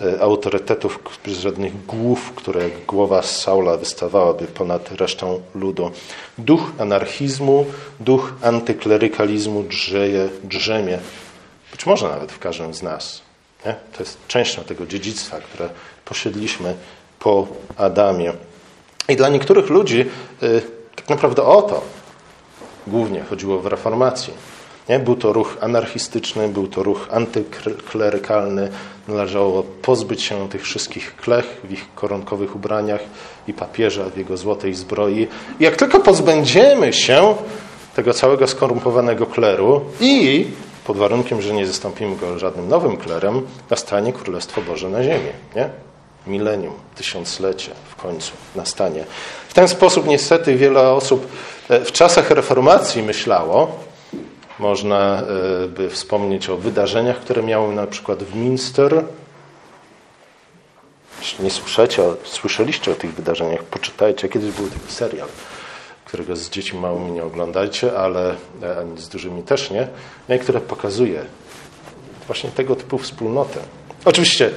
e, 0.00 0.20
autorytetów, 0.20 0.98
bez 1.24 1.38
żadnych 1.38 1.86
głów, 1.86 2.32
które 2.36 2.62
jak 2.62 2.86
głowa 2.86 3.22
Saula 3.22 3.76
wystawałaby 3.76 4.46
ponad 4.46 4.92
resztą 4.92 5.40
ludu. 5.54 5.90
Duch 6.38 6.72
anarchizmu, 6.78 7.66
duch 8.00 8.32
antyklerykalizmu 8.42 9.62
drzeje, 9.62 10.28
drzemie, 10.44 10.98
być 11.72 11.86
może 11.86 12.08
nawet 12.08 12.32
w 12.32 12.38
każdym 12.38 12.74
z 12.74 12.82
nas. 12.82 13.22
Nie? 13.66 13.74
To 13.92 14.02
jest 14.02 14.18
częścią 14.28 14.64
tego 14.64 14.86
dziedzictwa, 14.86 15.40
które 15.40 15.68
posiedliśmy 16.04 16.74
po 17.18 17.46
Adamie. 17.76 18.32
I 19.08 19.16
dla 19.16 19.28
niektórych 19.28 19.70
ludzi 19.70 20.06
y, 20.42 20.62
naprawdę 21.10 21.42
o 21.42 21.62
to 21.62 21.82
głównie 22.86 23.20
chodziło 23.20 23.58
w 23.58 23.66
reformacji. 23.66 24.32
Nie? 24.88 24.98
Był 24.98 25.16
to 25.16 25.32
ruch 25.32 25.56
anarchistyczny, 25.60 26.48
był 26.48 26.66
to 26.66 26.82
ruch 26.82 27.08
antyklerykalny. 27.10 28.70
Należało 29.08 29.62
pozbyć 29.62 30.22
się 30.22 30.48
tych 30.48 30.62
wszystkich 30.62 31.16
klech 31.16 31.60
w 31.64 31.72
ich 31.72 31.94
koronkowych 31.94 32.56
ubraniach 32.56 33.00
i 33.48 33.52
papieża 33.52 34.04
w 34.04 34.16
jego 34.16 34.36
złotej 34.36 34.74
zbroi. 34.74 35.28
I 35.60 35.64
jak 35.64 35.76
tylko 35.76 36.00
pozbędziemy 36.00 36.92
się 36.92 37.34
tego 37.96 38.14
całego 38.14 38.46
skorumpowanego 38.46 39.26
kleru 39.26 39.80
i 40.00 40.46
pod 40.84 40.96
warunkiem, 40.96 41.42
że 41.42 41.54
nie 41.54 41.66
zastąpimy 41.66 42.16
go 42.16 42.38
żadnym 42.38 42.68
nowym 42.68 42.96
klerem, 42.96 43.46
nastanie 43.70 44.12
Królestwo 44.12 44.62
Boże 44.62 44.88
na 44.88 45.02
ziemię. 45.02 45.32
Nie? 45.56 45.89
Milenium, 46.26 46.74
tysiąclecie 46.96 47.70
w 47.90 47.96
końcu 47.96 48.32
nastanie. 48.56 49.04
W 49.48 49.54
ten 49.54 49.68
sposób 49.68 50.06
niestety 50.06 50.56
wiele 50.56 50.90
osób 50.90 51.26
e, 51.68 51.84
w 51.84 51.92
czasach 51.92 52.30
reformacji 52.30 53.02
myślało, 53.02 53.78
można 54.58 55.22
e, 55.22 55.68
by 55.68 55.90
wspomnieć 55.90 56.50
o 56.50 56.56
wydarzeniach, 56.56 57.20
które 57.20 57.42
miały 57.42 57.74
na 57.74 57.86
przykład 57.86 58.22
w 58.22 58.36
Minster. 58.36 59.04
Jeśli 61.18 61.44
nie 61.44 61.50
słyszycie, 61.50 62.02
słyszeliście 62.24 62.90
o 62.90 62.94
tych 62.94 63.14
wydarzeniach, 63.14 63.62
poczytajcie. 63.62 64.28
Kiedyś 64.28 64.50
był 64.50 64.68
taki 64.68 64.92
serial, 64.92 65.28
którego 66.04 66.36
z 66.36 66.50
dziećmi 66.50 66.78
małymi 66.80 67.12
nie 67.12 67.24
oglądajcie, 67.24 67.98
ale 67.98 68.34
e, 68.62 68.78
ani 68.78 69.00
z 69.00 69.08
dużymi 69.08 69.42
też 69.42 69.70
nie, 69.70 69.88
no 70.28 70.38
które 70.38 70.60
pokazuje 70.60 71.24
właśnie 72.26 72.50
tego 72.50 72.76
typu 72.76 72.98
wspólnotę. 72.98 73.60
Oczywiście 74.04 74.50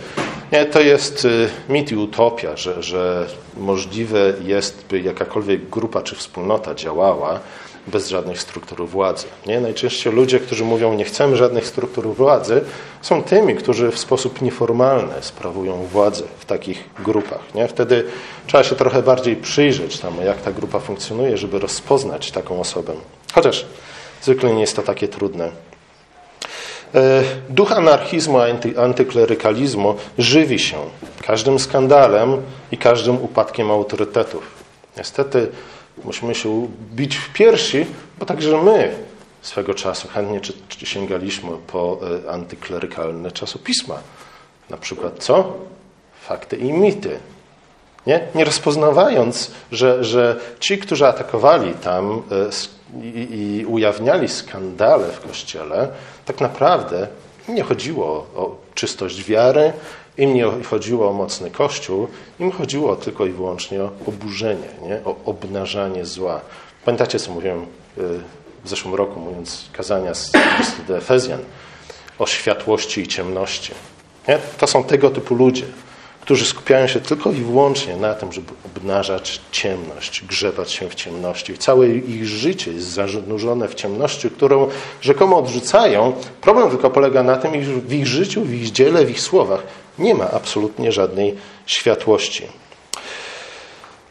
nie, 0.53 0.65
to 0.65 0.81
jest 0.81 1.25
y, 1.25 1.49
mit 1.69 1.91
i 1.91 1.95
utopia, 1.95 2.57
że, 2.57 2.83
że 2.83 3.27
możliwe 3.57 4.33
jest, 4.43 4.85
by 4.89 5.01
jakakolwiek 5.01 5.69
grupa 5.69 6.01
czy 6.01 6.15
wspólnota 6.15 6.75
działała 6.75 7.39
bez 7.87 8.09
żadnych 8.09 8.41
struktur 8.41 8.87
władzy. 8.87 9.25
Nie? 9.45 9.61
Najczęściej 9.61 10.13
ludzie, 10.13 10.39
którzy 10.39 10.63
mówią, 10.63 10.93
nie 10.93 11.05
chcemy 11.05 11.37
żadnych 11.37 11.67
struktur 11.67 12.07
władzy, 12.15 12.61
są 13.01 13.23
tymi, 13.23 13.55
którzy 13.55 13.91
w 13.91 13.99
sposób 13.99 14.41
nieformalny 14.41 15.13
sprawują 15.21 15.85
władzę 15.85 16.23
w 16.39 16.45
takich 16.45 16.89
grupach. 16.99 17.55
Nie? 17.55 17.67
Wtedy 17.67 18.05
trzeba 18.47 18.63
się 18.63 18.75
trochę 18.75 19.03
bardziej 19.03 19.35
przyjrzeć 19.35 19.99
temu, 19.99 20.21
jak 20.21 20.41
ta 20.41 20.51
grupa 20.51 20.79
funkcjonuje, 20.79 21.37
żeby 21.37 21.59
rozpoznać 21.59 22.31
taką 22.31 22.59
osobę. 22.59 22.93
Chociaż 23.33 23.65
zwykle 24.21 24.53
nie 24.53 24.61
jest 24.61 24.75
to 24.75 24.81
takie 24.81 25.07
trudne. 25.07 25.72
E, 26.95 27.23
duch 27.49 27.71
anarchizmu, 27.71 28.39
anty, 28.39 28.79
antyklerykalizmu 28.79 29.95
żywi 30.17 30.59
się 30.59 30.77
każdym 31.21 31.59
skandalem 31.59 32.41
i 32.71 32.77
każdym 32.77 33.21
upadkiem 33.21 33.71
autorytetów. 33.71 34.63
Niestety 34.97 35.49
musimy 36.03 36.35
się 36.35 36.67
bić 36.95 37.17
w 37.17 37.33
piersi, 37.33 37.85
bo 38.19 38.25
także 38.25 38.63
my 38.63 38.95
swego 39.41 39.73
czasu 39.73 40.07
chętnie 40.07 40.41
czy, 40.41 40.53
czy 40.67 40.85
sięgaliśmy 40.85 41.51
po 41.67 41.99
e, 42.25 42.31
antyklerykalne 42.31 43.31
czasopisma. 43.31 43.99
Na 44.69 44.77
przykład 44.77 45.13
co? 45.19 45.53
Fakty 46.21 46.57
i 46.57 46.73
mity. 46.73 47.19
Nie, 48.07 48.27
nie 48.35 48.45
rozpoznawając, 48.45 49.51
że, 49.71 50.03
że 50.03 50.39
ci, 50.59 50.77
którzy 50.77 51.07
atakowali 51.07 51.73
tam 51.73 52.21
e, 52.31 52.49
i, 53.03 53.27
i 53.31 53.65
ujawniali 53.65 54.27
skandale 54.27 55.07
w 55.07 55.27
kościele, 55.27 55.87
tak 56.25 56.41
naprawdę 56.41 57.07
nie 57.47 57.63
chodziło 57.63 58.07
o 58.35 58.55
czystość 58.75 59.23
wiary, 59.23 59.73
im 60.17 60.33
nie 60.33 60.45
chodziło 60.69 61.09
o 61.09 61.13
mocny 61.13 61.51
kościół, 61.51 62.07
im 62.39 62.51
chodziło 62.51 62.95
tylko 62.95 63.25
i 63.25 63.31
wyłącznie 63.31 63.83
o 63.83 63.91
oburzenie, 64.07 64.67
nie? 64.81 64.99
o 65.05 65.15
obnażanie 65.25 66.05
zła. 66.05 66.41
Pamiętacie, 66.85 67.19
co 67.19 67.31
mówiłem 67.31 67.61
e, 67.61 67.65
w 68.63 68.69
zeszłym 68.69 68.95
roku, 68.95 69.19
mówiąc 69.19 69.65
kazania 69.73 70.13
z 70.13 70.31
listu 70.59 70.83
do 70.87 70.97
Efezjan 70.97 71.39
o 72.19 72.27
światłości 72.27 73.01
i 73.01 73.07
ciemności. 73.07 73.73
Nie? 74.27 74.39
To 74.57 74.67
są 74.67 74.83
tego 74.83 75.09
typu 75.09 75.35
ludzie 75.35 75.65
którzy 76.23 76.45
skupiają 76.45 76.87
się 76.87 76.99
tylko 76.99 77.31
i 77.31 77.35
wyłącznie 77.35 77.97
na 77.97 78.13
tym, 78.13 78.31
żeby 78.31 78.51
obnażać 78.65 79.41
ciemność, 79.51 80.25
grzebać 80.25 80.71
się 80.71 80.89
w 80.89 80.95
ciemności. 80.95 81.57
Całe 81.57 81.87
ich 81.87 82.25
życie 82.25 82.71
jest 82.71 82.87
zanurzone 82.87 83.67
w 83.67 83.75
ciemności, 83.75 84.29
którą 84.29 84.67
rzekomo 85.01 85.37
odrzucają. 85.37 86.13
Problem 86.41 86.69
tylko 86.69 86.89
polega 86.89 87.23
na 87.23 87.35
tym, 87.35 87.55
iż 87.55 87.67
w 87.67 87.93
ich 87.93 88.07
życiu, 88.07 88.41
w 88.41 88.53
ich 88.53 88.71
dziele, 88.71 89.05
w 89.05 89.09
ich 89.09 89.21
słowach 89.21 89.63
nie 89.99 90.15
ma 90.15 90.31
absolutnie 90.31 90.91
żadnej 90.91 91.35
światłości. 91.65 92.47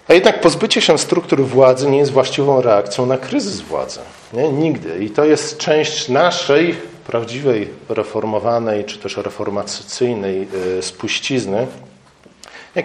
A 0.09 0.14
jednak 0.14 0.40
pozbycie 0.40 0.81
się 0.81 0.98
struktur 0.98 1.44
władzy 1.44 1.90
nie 1.90 1.98
jest 1.98 2.12
właściwą 2.12 2.62
reakcją 2.62 3.07
na 3.07 3.18
kryzys 3.18 3.61
władzy. 3.61 4.01
Nie? 4.33 4.48
Nigdy. 4.48 5.05
I 5.05 5.11
to 5.11 5.25
jest 5.25 5.59
część 5.59 6.09
naszej 6.09 6.77
prawdziwej, 7.07 7.68
reformowanej 7.88 8.85
czy 8.85 8.98
też 8.98 9.16
reformacyjnej 9.16 10.48
y, 10.79 10.83
spuścizny. 10.83 11.66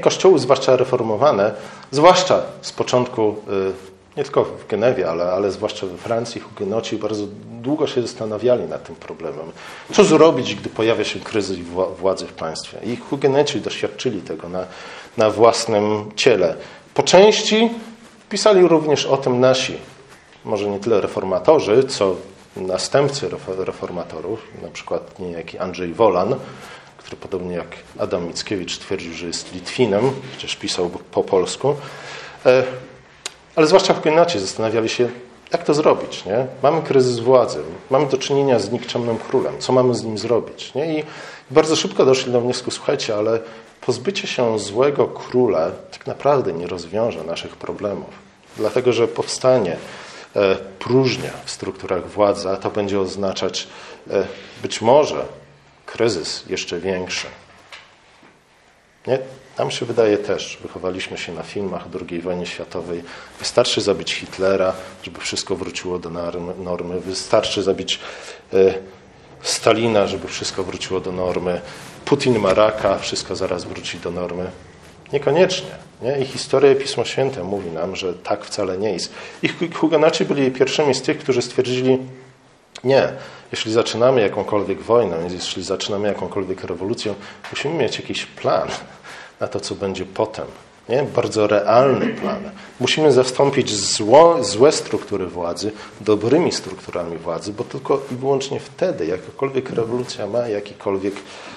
Kościoły, 0.02 0.40
zwłaszcza 0.40 0.76
reformowane, 0.76 1.54
zwłaszcza 1.92 2.42
z 2.62 2.72
początku, 2.72 3.36
y, 3.50 4.18
nie 4.18 4.24
tylko 4.24 4.44
w 4.44 4.68
Genewie, 4.68 5.10
ale, 5.10 5.32
ale 5.32 5.52
zwłaszcza 5.52 5.88
we 5.88 5.98
Francji, 5.98 6.42
hugenoci 6.42 6.98
bardzo 6.98 7.24
długo 7.62 7.88
się 7.88 8.02
zastanawiali 8.02 8.64
nad 8.64 8.84
tym 8.84 8.96
problemem. 8.96 9.52
Co 9.94 10.04
zrobić, 10.04 10.56
gdy 10.56 10.70
pojawia 10.70 11.04
się 11.04 11.20
kryzys 11.20 11.58
władzy 12.00 12.26
w 12.26 12.34
państwie? 12.34 12.78
I 12.84 12.96
hugeneci 12.96 13.62
doświadczyli 13.62 14.22
tego 14.22 14.50
na, 14.50 14.66
na 15.18 15.30
własnym 15.30 16.12
ciele. 16.16 16.56
Po 16.94 17.04
części 17.04 17.70
pisali 18.30 18.68
również 18.68 19.06
o 19.06 19.18
tym 19.18 19.40
nasi, 19.40 19.78
może 20.46 20.70
nie 20.70 20.80
tyle 20.80 21.02
reformatorzy, 21.02 21.84
co 21.84 22.16
następcy 22.56 23.30
reformatorów, 23.58 24.40
na 24.62 24.68
przykład 24.68 25.20
niejaki 25.20 25.58
Andrzej 25.58 25.94
Wolan, 25.94 26.36
który 27.08 27.22
podobnie 27.22 27.56
jak 27.56 27.68
Adam 28.00 28.28
Mickiewicz 28.28 28.78
twierdził, 28.78 29.14
że 29.14 29.28
jest 29.28 29.54
Litwinem, 29.54 30.12
chociaż 30.36 30.56
pisał 30.56 30.90
po 30.90 31.24
polsku. 31.24 31.76
E, 32.46 32.64
ale 33.56 33.68
zwłaszcza 33.68 33.94
Koinacie 33.94 34.40
zastanawiali 34.40 34.90
się, 34.90 35.10
jak 35.52 35.64
to 35.64 35.74
zrobić. 35.74 36.26
Nie? 36.26 36.48
Mamy 36.64 36.82
kryzys 36.82 37.20
władzy, 37.20 37.60
mamy 37.90 38.06
do 38.06 38.18
czynienia 38.18 38.60
z 38.60 38.72
nikczemnym 38.72 39.18
królem, 39.18 39.54
co 39.60 39.74
mamy 39.74 39.96
z 39.96 40.04
nim 40.04 40.18
zrobić? 40.18 40.74
Nie? 40.74 41.00
I 41.00 41.04
bardzo 41.52 41.76
szybko 41.76 42.06
doszli 42.06 42.32
do 42.32 42.42
wniosku, 42.42 42.72
słuchajcie, 42.72 43.16
ale 43.16 43.40
pozbycie 43.82 44.28
się 44.28 44.60
złego 44.60 45.08
króla 45.08 45.72
tak 45.92 46.08
naprawdę 46.08 46.54
nie 46.54 46.68
rozwiąże 46.68 47.24
naszych 47.24 47.56
problemów. 47.56 48.10
Dlatego, 48.58 48.94
że 48.94 49.08
powstanie 49.08 49.78
e, 50.36 50.56
próżnia 50.80 51.32
w 51.46 51.52
strukturach 51.52 52.10
władzy, 52.10 52.50
a 52.50 52.58
to 52.58 52.70
będzie 52.70 53.00
oznaczać 53.00 53.68
e, 54.10 54.24
być 54.62 54.82
może 54.82 55.26
kryzys 55.88 56.44
jeszcze 56.50 56.80
większy. 56.80 57.28
Nie? 59.08 59.20
Nam 59.58 59.72
się 59.72 59.86
wydaje 59.86 60.18
też, 60.18 60.58
wychowaliśmy 60.62 61.18
się 61.18 61.34
na 61.34 61.44
filmach 61.44 61.86
II 62.10 62.22
wojnie 62.22 62.46
światowej, 62.46 63.04
wystarczy 63.40 63.82
zabić 63.82 64.14
Hitlera, 64.14 64.74
żeby 65.04 65.20
wszystko 65.20 65.56
wróciło 65.56 66.00
do 66.00 66.10
normy, 66.58 67.00
wystarczy 67.00 67.64
zabić 67.64 68.00
e, 68.54 68.74
Stalina, 69.42 70.08
żeby 70.08 70.28
wszystko 70.28 70.64
wróciło 70.64 71.00
do 71.00 71.12
normy, 71.12 71.62
Putin 72.06 72.40
ma 72.40 72.54
raka, 72.54 72.98
wszystko 72.98 73.36
zaraz 73.36 73.66
wróci 73.66 74.00
do 74.00 74.12
normy. 74.12 74.52
Niekoniecznie. 75.14 75.70
Nie? 76.02 76.20
I 76.20 76.26
historia 76.26 76.76
Pismo 76.76 77.06
Święte 77.06 77.44
mówi 77.44 77.72
nam, 77.72 77.96
że 77.96 78.14
tak 78.14 78.46
wcale 78.46 78.78
nie 78.78 78.94
jest. 78.94 79.14
I 79.42 79.50
Hugenaci 79.74 80.26
byli 80.26 80.52
pierwszymi 80.52 80.94
z 80.94 81.02
tych, 81.02 81.18
którzy 81.18 81.42
stwierdzili, 81.42 81.98
nie, 82.84 83.14
jeśli 83.52 83.72
zaczynamy 83.74 84.22
jakąkolwiek 84.22 84.82
wojnę, 84.82 85.18
jeśli 85.30 85.64
zaczynamy 85.64 86.08
jakąkolwiek 86.08 86.64
rewolucję, 86.64 87.16
musimy 87.52 87.76
mieć 87.76 88.00
jakiś 88.00 88.26
plan 88.26 88.68
na 89.40 89.48
to, 89.48 89.60
co 89.60 89.76
będzie 89.76 90.06
potem. 90.06 90.46
Nie? 90.90 91.04
Bardzo 91.04 91.48
realny 91.48 92.08
plan. 92.08 92.52
Musimy 92.80 93.12
zastąpić 93.12 93.76
zło, 93.76 94.44
złe 94.44 94.72
struktury 94.72 95.28
władzy 95.28 95.72
dobrymi 96.02 96.52
strukturami 96.52 97.18
władzy, 97.18 97.54
bo 97.54 97.64
tylko 97.64 98.02
i 98.12 98.16
wyłącznie 98.16 98.60
wtedy 98.60 99.06
jakakolwiek 99.06 99.70
rewolucja 99.70 100.28
ma 100.28 100.48
jakikolwiek 100.48 101.14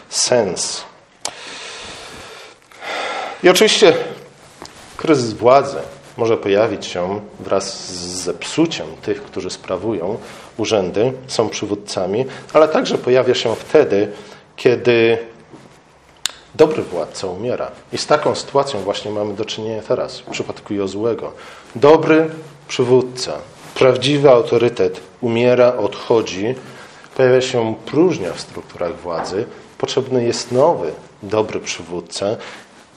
sens. 0.08 0.84
I 3.42 3.48
oczywiście 3.48 3.94
kryzys 4.96 5.32
władzy 5.32 5.76
może 6.16 6.36
pojawić 6.36 6.86
się 6.86 7.20
wraz 7.40 7.88
z 7.88 8.22
zepsuciem 8.24 8.86
tych, 9.02 9.22
którzy 9.22 9.50
sprawują 9.50 10.18
urzędy, 10.60 11.12
są 11.26 11.48
przywódcami, 11.48 12.26
ale 12.52 12.68
także 12.68 12.98
pojawia 12.98 13.34
się 13.34 13.54
wtedy, 13.56 14.08
kiedy 14.56 15.18
dobry 16.54 16.82
władca 16.82 17.26
umiera. 17.26 17.70
I 17.92 17.98
z 17.98 18.06
taką 18.06 18.34
sytuacją 18.34 18.80
właśnie 18.80 19.10
mamy 19.10 19.34
do 19.34 19.44
czynienia 19.44 19.82
teraz, 19.88 20.20
w 20.20 20.30
przypadku 20.30 20.74
Jozłego. 20.74 21.32
Dobry 21.76 22.30
przywódca, 22.68 23.32
prawdziwy 23.74 24.30
autorytet 24.30 25.00
umiera, 25.20 25.76
odchodzi, 25.76 26.54
pojawia 27.16 27.40
się 27.40 27.74
próżnia 27.86 28.32
w 28.32 28.40
strukturach 28.40 29.00
władzy, 29.00 29.44
potrzebny 29.78 30.24
jest 30.24 30.52
nowy, 30.52 30.92
dobry 31.22 31.60
przywódca. 31.60 32.36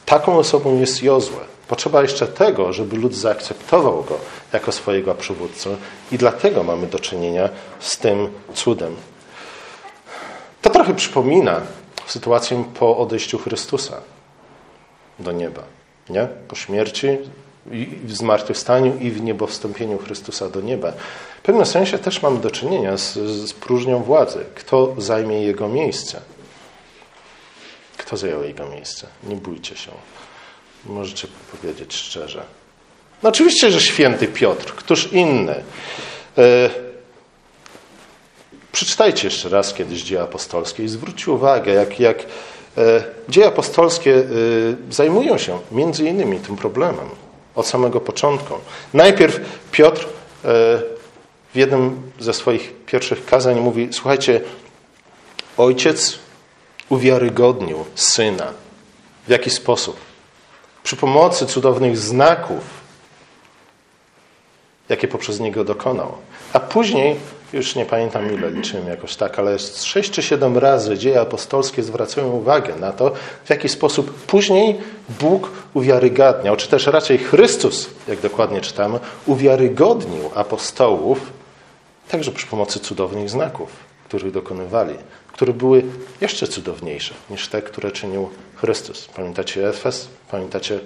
Taką 0.05 0.37
osobą 0.37 0.79
jest 0.79 1.03
Jozue. 1.03 1.52
Potrzeba 1.67 2.01
jeszcze 2.01 2.27
tego, 2.27 2.73
żeby 2.73 2.97
lud 2.97 3.15
zaakceptował 3.15 4.03
go 4.03 4.17
jako 4.53 4.71
swojego 4.71 5.15
przywódcę 5.15 5.77
i 6.11 6.17
dlatego 6.17 6.63
mamy 6.63 6.87
do 6.87 6.99
czynienia 6.99 7.49
z 7.79 7.97
tym 7.97 8.27
cudem. 8.53 8.95
To 10.61 10.69
trochę 10.69 10.93
przypomina 10.93 11.61
sytuację 12.07 12.63
po 12.79 12.97
odejściu 12.97 13.37
Chrystusa 13.37 14.01
do 15.19 15.31
nieba. 15.31 15.63
Nie? 16.09 16.27
Po 16.47 16.55
śmierci, 16.55 17.07
w 18.03 18.11
zmartwychwstaniu 18.11 18.99
i 18.99 19.11
w 19.11 19.21
niebowstąpieniu 19.21 19.97
Chrystusa 19.97 20.49
do 20.49 20.61
nieba. 20.61 20.91
W 21.39 21.41
pewnym 21.41 21.65
sensie 21.65 21.99
też 21.99 22.21
mamy 22.21 22.39
do 22.39 22.51
czynienia 22.51 22.97
z, 22.97 23.13
z 23.49 23.53
próżnią 23.53 24.03
władzy. 24.03 24.45
Kto 24.55 24.95
zajmie 24.97 25.43
jego 25.43 25.67
miejsce? 25.67 26.21
Kto 27.97 28.17
zajął 28.17 28.43
jego 28.43 28.69
miejsce? 28.69 29.07
Nie 29.23 29.35
bójcie 29.35 29.75
się. 29.75 29.91
Możecie 30.85 31.27
powiedzieć 31.51 31.95
szczerze. 31.95 32.43
No 33.23 33.29
oczywiście, 33.29 33.71
że 33.71 33.81
święty 33.81 34.27
Piotr. 34.27 34.73
Któż 34.75 35.13
inny? 35.13 35.63
E, 36.37 36.69
przeczytajcie 38.71 39.27
jeszcze 39.27 39.49
raz 39.49 39.73
kiedyś 39.73 40.01
dzieje 40.01 40.21
apostolskie 40.21 40.83
i 40.83 40.87
zwróćcie 40.87 41.31
uwagę, 41.31 41.73
jak, 41.73 41.99
jak 41.99 42.19
e, 42.77 43.03
dzieje 43.29 43.47
apostolskie 43.47 44.15
e, 44.15 44.23
zajmują 44.89 45.37
się 45.37 45.59
między 45.71 46.05
innymi 46.05 46.39
tym 46.39 46.55
problemem 46.55 47.09
od 47.55 47.67
samego 47.67 48.01
początku. 48.01 48.53
Najpierw 48.93 49.39
Piotr 49.71 50.07
w 51.53 51.55
jednym 51.55 52.11
ze 52.19 52.33
swoich 52.33 52.85
pierwszych 52.85 53.25
kazań 53.25 53.59
mówi: 53.59 53.89
Słuchajcie, 53.91 54.41
ojciec 55.57 56.19
uwiarygodnił 56.89 57.85
syna. 57.95 58.53
W 59.27 59.29
jaki 59.29 59.49
sposób? 59.49 60.12
Przy 60.83 60.95
pomocy 60.95 61.45
cudownych 61.45 61.97
znaków, 61.97 62.63
jakie 64.89 65.07
poprzez 65.07 65.39
niego 65.39 65.63
dokonał. 65.63 66.11
A 66.53 66.59
później, 66.59 67.15
już 67.53 67.75
nie 67.75 67.85
pamiętam 67.85 68.33
ile 68.33 68.51
liczyłem 68.51 68.87
jakoś 68.87 69.15
tak, 69.15 69.39
ale 69.39 69.59
sześć 69.59 70.11
czy 70.11 70.23
siedem 70.23 70.57
razy 70.57 70.97
dzieje 70.97 71.21
apostolskie 71.21 71.83
zwracają 71.83 72.31
uwagę 72.31 72.75
na 72.75 72.91
to, 72.91 73.11
w 73.45 73.49
jaki 73.49 73.69
sposób 73.69 74.13
później 74.13 74.77
Bóg 75.19 75.51
uwiarygadniał, 75.73 76.55
czy 76.55 76.67
też 76.67 76.87
raczej 76.87 77.17
Chrystus, 77.17 77.89
jak 78.07 78.19
dokładnie 78.19 78.61
czytamy, 78.61 78.99
uwiarygodnił 79.25 80.31
apostołów 80.35 81.19
także 82.09 82.31
przy 82.31 82.47
pomocy 82.47 82.79
cudownych 82.79 83.29
znaków, 83.29 83.69
których 84.07 84.31
dokonywali 84.31 84.95
które 85.43 85.57
były 85.57 85.83
jeszcze 86.21 86.47
cudowniejsze 86.47 87.13
niż 87.29 87.47
te, 87.47 87.61
które 87.61 87.91
czynił 87.91 88.29
Chrystus. 88.55 89.07
Pamiętacie 89.15 89.69
Efes? 89.69 90.07
Pamiętacie 90.31 90.79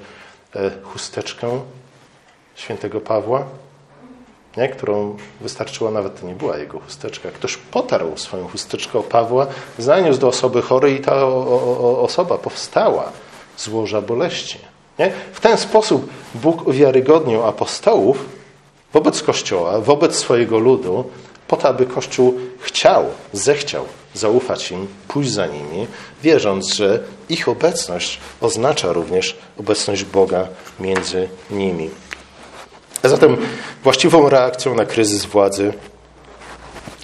e, 0.56 0.72
chusteczkę 0.84 1.62
świętego 2.56 3.02
Pawła? 3.02 3.46
Nie? 4.58 4.70
Którą 4.70 5.18
wystarczyła 5.42 5.92
nawet, 5.92 6.22
to 6.22 6.28
nie 6.28 6.36
była 6.36 6.58
jego 6.58 6.80
chusteczka. 6.80 7.32
Ktoś 7.32 7.58
potarł 7.58 8.18
swoją 8.18 8.48
chusteczkę 8.48 9.00
o 9.00 9.04
Pawła, 9.04 9.48
zaniósł 9.78 10.20
do 10.20 10.28
osoby 10.28 10.62
chorej 10.62 10.96
i 10.96 11.00
ta 11.00 11.16
o, 11.16 11.28
o, 11.28 12.02
osoba 12.02 12.38
powstała 12.38 13.12
z 13.58 13.68
łoża 13.68 14.02
boleści. 14.02 14.60
Nie? 15.00 15.12
W 15.34 15.40
ten 15.40 15.58
sposób 15.58 16.10
Bóg 16.36 16.68
uwiarygodnił 16.68 17.44
apostołów 17.44 18.26
wobec 18.94 19.24
Kościoła, 19.24 19.82
wobec 19.82 20.16
swojego 20.16 20.60
ludu, 20.60 21.10
po 21.48 21.58
to, 21.58 21.68
aby 21.68 21.86
Kościół 21.86 22.40
chciał, 22.60 23.06
zechciał 23.34 23.86
zaufać 24.18 24.72
im, 24.72 24.88
pójść 25.08 25.32
za 25.32 25.48
nimi, 25.48 25.88
wierząc, 26.24 26.74
że 26.74 27.00
ich 27.30 27.50
obecność 27.50 28.20
oznacza 28.42 28.94
również 28.94 29.38
obecność 29.58 30.04
Boga 30.04 30.48
między 30.80 31.30
nimi. 31.52 31.90
A 33.04 33.10
zatem 33.10 33.38
właściwą 33.84 34.30
reakcją 34.30 34.76
na 34.76 34.86
kryzys 34.86 35.26
władzy 35.26 35.74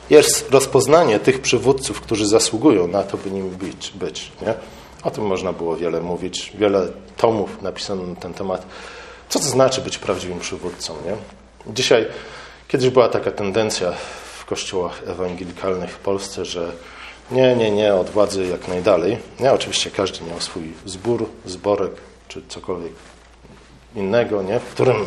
jest 0.09 0.51
rozpoznanie 0.51 1.19
tych 1.19 1.41
przywódców, 1.41 2.01
którzy 2.01 2.27
zasługują 2.27 2.87
na 2.87 3.03
to, 3.03 3.17
by 3.17 3.31
nimi 3.31 3.49
być. 3.49 3.91
być 3.95 4.31
nie? 4.41 4.53
O 5.03 5.11
tym 5.11 5.25
można 5.25 5.53
było 5.53 5.75
wiele 5.75 6.01
mówić, 6.01 6.51
wiele 6.55 6.87
tomów 7.17 7.61
napisano 7.61 8.03
na 8.03 8.15
ten 8.15 8.33
temat. 8.33 8.65
Co 9.29 9.39
to 9.39 9.45
znaczy 9.45 9.81
być 9.81 9.97
prawdziwym 9.97 10.39
przywódcą? 10.39 10.95
Nie? 11.05 11.15
Dzisiaj, 11.73 12.05
kiedyś 12.67 12.89
była 12.89 13.09
taka 13.09 13.31
tendencja 13.31 13.93
w 14.39 14.45
kościołach 14.45 15.01
ewangelikalnych 15.07 15.91
w 15.91 15.99
Polsce, 15.99 16.45
że 16.45 16.71
nie, 17.31 17.55
nie, 17.55 17.71
nie, 17.71 17.93
od 17.93 18.09
władzy 18.09 18.45
jak 18.45 18.67
najdalej. 18.67 19.17
Nie, 19.39 19.53
oczywiście 19.53 19.91
każdy 19.91 20.25
miał 20.25 20.41
swój 20.41 20.73
zbór, 20.85 21.29
zborek 21.45 21.91
czy 22.27 22.41
cokolwiek 22.47 22.93
innego, 23.95 24.41
nie? 24.41 24.59
w 24.59 24.63
którym 24.63 25.05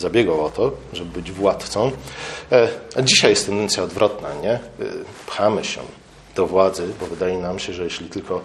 zabiegał 0.00 0.44
o 0.44 0.50
to, 0.50 0.72
żeby 0.92 1.10
być 1.10 1.32
władcą. 1.32 1.90
E, 2.52 2.68
a 2.96 3.02
dzisiaj 3.02 3.30
jest 3.30 3.46
tendencja 3.46 3.82
odwrotna, 3.82 4.34
nie? 4.42 4.52
E, 4.52 4.60
pchamy 5.26 5.64
się 5.64 5.80
do 6.34 6.46
władzy, 6.46 6.88
bo 7.00 7.06
wydaje 7.06 7.38
nam 7.38 7.58
się, 7.58 7.72
że 7.72 7.84
jeśli 7.84 8.08
tylko 8.08 8.40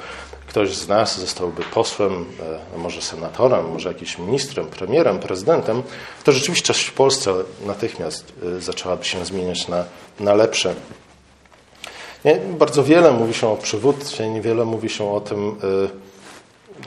ktoś 0.47 0.75
z 0.75 0.88
nas 0.88 1.19
zostałby 1.19 1.63
posłem, 1.63 2.25
e, 2.75 2.77
może 2.77 3.01
senatorem, 3.01 3.71
może 3.71 3.89
jakimś 3.89 4.17
ministrem, 4.17 4.67
premierem, 4.67 5.19
prezydentem, 5.19 5.83
to 6.23 6.31
rzeczywistość 6.31 6.86
w 6.86 6.93
Polsce 6.93 7.33
natychmiast 7.65 8.33
zaczęłaby 8.59 9.05
się 9.05 9.25
zmieniać 9.25 9.67
na, 9.67 9.86
na 10.19 10.33
lepsze. 10.33 10.75
Nie? 12.25 12.36
Bardzo 12.36 12.83
wiele 12.83 13.12
mówi 13.12 13.33
się 13.33 13.47
o 13.47 13.57
przywódcy, 13.57 14.29
niewiele 14.29 14.65
mówi 14.65 14.89
się 14.89 15.12
o 15.12 15.21
tym, 15.21 15.55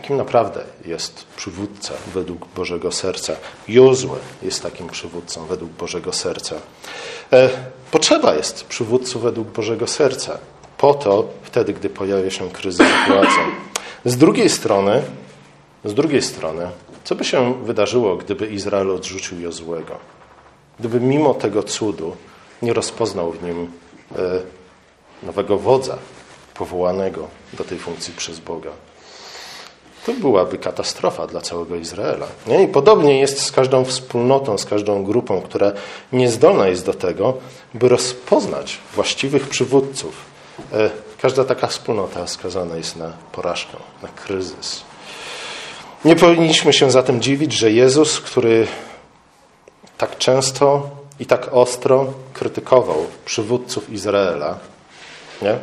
kim 0.03 0.17
naprawdę 0.17 0.65
jest 0.85 1.27
przywódca 1.37 1.95
według 2.15 2.47
Bożego 2.57 2.93
Serca. 2.93 3.37
Jozue 3.69 4.17
jest 4.43 4.63
takim 4.63 4.89
przywódcą 4.89 5.47
według 5.47 5.71
Bożego 5.71 6.13
Serca. 6.13 6.57
E, 7.33 7.51
potrzeba 7.91 8.35
jest 8.35 8.65
przywódców 8.65 9.23
według 9.23 9.49
Bożego 9.49 9.87
Serca. 9.87 10.39
Po 10.79 10.95
to 10.95 11.29
wtedy, 11.43 11.73
gdy 11.73 11.91
pojawia 11.91 12.31
się 12.31 12.51
kryzys 12.51 12.89
władzy. 13.09 13.39
Z 14.05 14.17
drugiej 14.17 14.51
strony, 14.51 15.03
z 15.85 15.95
drugiej 15.95 16.23
strony, 16.23 16.71
co 17.05 17.15
by 17.15 17.25
się 17.25 17.65
wydarzyło, 17.65 18.17
gdyby 18.17 18.47
Izrael 18.47 18.91
odrzucił 18.91 19.41
Jozłego? 19.41 19.99
Gdyby 20.79 21.01
mimo 21.01 21.35
tego 21.35 21.63
cudu 21.63 22.17
nie 22.63 22.73
rozpoznał 22.73 23.33
w 23.33 23.43
nim 23.43 23.71
e, 24.17 24.41
nowego 25.23 25.59
wodza 25.59 25.99
powołanego 26.55 27.29
do 27.53 27.65
tej 27.65 27.79
funkcji 27.79 28.15
przez 28.17 28.41
Boga. 28.41 28.71
To 30.07 30.13
byłaby 30.13 30.59
katastrofa 30.59 31.27
dla 31.27 31.41
całego 31.41 31.77
Izraela. 31.77 32.27
Nie? 32.47 32.63
I 32.63 32.69
podobnie 32.69 33.21
jest 33.21 33.43
z 33.43 33.53
każdą 33.53 33.85
wspólnotą, 33.85 34.59
z 34.59 34.65
każdą 34.65 35.05
grupą, 35.05 35.41
która 35.41 35.73
niezdolna 36.13 36.69
jest 36.69 36.87
do 36.87 36.95
tego, 36.95 37.35
by 37.75 37.89
rozpoznać 37.89 38.79
właściwych 38.95 39.49
przywódców. 39.49 40.15
E, 40.73 40.91
każda 41.23 41.45
taka 41.45 41.67
wspólnota 41.67 42.27
skazana 42.27 42.77
jest 42.77 42.97
na 42.97 43.13
porażkę, 43.33 43.77
na 44.03 44.09
kryzys. 44.09 44.83
Nie 46.05 46.17
powinniśmy 46.17 46.73
się 46.73 46.91
zatem 46.91 47.21
dziwić, 47.21 47.53
że 47.53 47.73
Jezus, 47.73 48.21
który 48.21 48.67
tak 49.99 50.19
często 50.19 50.91
i 51.21 51.27
tak 51.27 51.49
ostro 51.53 52.13
krytykował 52.33 53.07
przywódców 53.25 53.91
Izraela, 53.91 54.59
nie? 55.43 55.59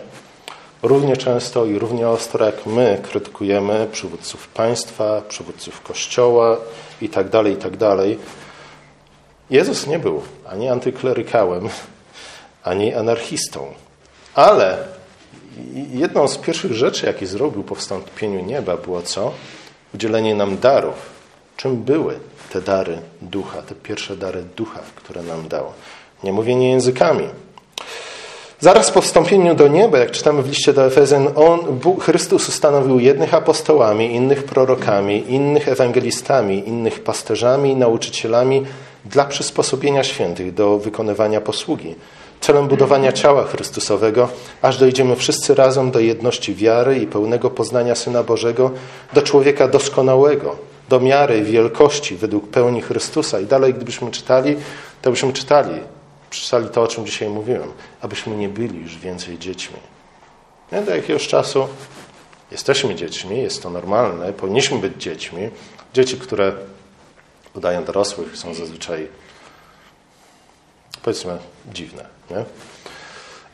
równie 0.83 1.17
często 1.17 1.65
i 1.65 1.79
równie 1.79 2.09
ostro 2.09 2.45
jak 2.45 2.65
my 2.65 3.01
krytykujemy 3.03 3.88
przywódców 3.91 4.47
państwa, 4.47 5.21
przywódców 5.21 5.81
kościoła 5.81 6.57
itd., 7.01 7.29
tak 7.29 7.45
itd. 7.45 7.77
Tak 7.77 7.99
Jezus 9.49 9.88
nie 9.88 9.99
był 9.99 10.21
ani 10.49 10.69
antyklerykałem, 10.69 11.69
ani 12.63 12.93
anarchistą. 12.93 13.73
Ale 14.36 14.77
jedną 15.93 16.27
z 16.27 16.38
pierwszych 16.38 16.73
rzeczy, 16.73 17.05
jakie 17.05 17.27
zrobił 17.27 17.63
po 17.63 17.75
wstąpieniu 17.75 18.45
nieba, 18.45 18.77
było 18.77 19.01
co? 19.01 19.33
Udzielenie 19.93 20.36
nam 20.36 20.57
darów. 20.57 20.95
Czym 21.57 21.83
były 21.83 22.19
te 22.49 22.62
dary 22.62 23.01
ducha, 23.21 23.62
te 23.62 23.75
pierwsze 23.75 24.15
dary 24.15 24.43
ducha, 24.55 24.79
które 24.95 25.23
nam 25.23 25.47
dał? 25.47 25.73
Nie 26.23 26.33
mówienie 26.33 26.69
językami, 26.69 27.27
Zaraz 28.63 28.91
po 28.91 29.02
wstąpieniu 29.02 29.56
do 29.56 29.67
nieba, 29.67 29.97
jak 29.97 30.12
czytamy 30.12 30.43
w 30.43 30.47
liście 30.47 30.73
do 30.73 30.86
Efezjan, 30.86 31.28
on, 31.36 31.60
Bóg, 31.80 32.04
Chrystus 32.04 32.49
ustanowił 32.49 32.99
jednych 32.99 33.34
apostołami, 33.34 34.15
innych 34.15 34.43
prorokami, 34.43 35.32
innych 35.32 35.67
ewangelistami, 35.67 36.67
innych 36.67 36.99
pasterzami 36.99 37.76
nauczycielami 37.76 38.65
dla 39.06 39.26
przysposobienia 39.26 40.04
świętych 40.04 40.54
do 40.54 40.78
wykonywania 40.78 41.41
posługi, 41.41 41.95
celem 42.41 42.67
budowania 42.67 43.12
ciała 43.12 43.43
Chrystusowego, 43.43 44.30
aż 44.62 44.78
dojdziemy 44.78 45.15
wszyscy 45.15 45.56
razem 45.56 45.91
do 45.91 45.99
jedności 45.99 46.56
wiary 46.56 46.99
i 46.99 47.08
pełnego 47.08 47.49
poznania 47.49 47.95
Syna 47.95 48.23
Bożego, 48.23 48.71
do 49.13 49.21
człowieka 49.21 49.67
doskonałego, 49.67 50.56
do 50.89 50.99
miary 50.99 51.41
wielkości 51.41 52.15
według 52.15 52.49
pełni 52.49 52.82
Chrystusa. 52.82 53.39
I 53.39 53.45
dalej, 53.45 53.73
gdybyśmy 53.73 54.12
czytali, 54.12 54.56
to 55.02 55.10
byśmy 55.10 55.34
czytali, 55.34 55.73
przeczytali 56.33 56.69
to, 56.69 56.81
o 56.81 56.87
czym 56.87 57.05
dzisiaj 57.05 57.29
mówiłem, 57.29 57.73
abyśmy 58.01 58.35
nie 58.35 58.49
byli 58.49 58.79
już 58.79 58.97
więcej 58.97 59.39
dziećmi. 59.39 59.77
Nie? 60.71 60.81
Do 60.81 60.95
jakiegoś 60.95 61.27
czasu 61.27 61.67
jesteśmy 62.51 62.95
dziećmi, 62.95 63.41
jest 63.41 63.63
to 63.63 63.69
normalne, 63.69 64.33
powinniśmy 64.33 64.77
być 64.77 65.03
dziećmi. 65.03 65.49
Dzieci, 65.93 66.17
które 66.17 66.53
udają 67.53 67.83
dorosłych, 67.83 68.37
są 68.37 68.53
zazwyczaj, 68.53 69.07
powiedzmy, 71.03 71.37
dziwne. 71.73 72.05
Nie? 72.31 72.45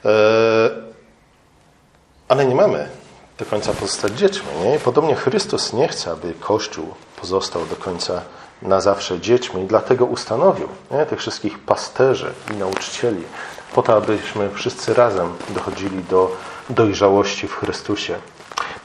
E, 0.05 0.69
ale 2.27 2.45
nie 2.45 2.55
mamy 2.55 2.89
do 3.37 3.45
końca 3.45 3.73
pozostać 3.73 4.13
dziećmi. 4.13 4.47
Nie? 4.63 4.79
Podobnie 4.79 5.15
Chrystus 5.15 5.73
nie 5.73 5.87
chce, 5.87 6.11
aby 6.11 6.33
Kościół 6.33 6.93
pozostał 7.21 7.65
do 7.65 7.75
końca 7.75 8.21
na 8.62 8.82
zawsze 8.82 9.19
dziećmi, 9.19 9.65
dlatego 9.67 10.06
ustanowił 10.06 10.67
nie, 10.91 11.06
tych 11.06 11.19
wszystkich 11.19 11.60
pasterzy 11.60 12.34
i 12.54 12.58
nauczycieli, 12.58 13.24
po 13.76 13.82
to, 13.82 13.95
abyśmy 13.95 14.50
wszyscy 14.50 14.93
razem 14.93 15.34
dochodzili 15.50 16.04
do 16.04 16.32
dojrzałości 16.69 17.48
w 17.48 17.56
Chrystusie. 17.56 18.15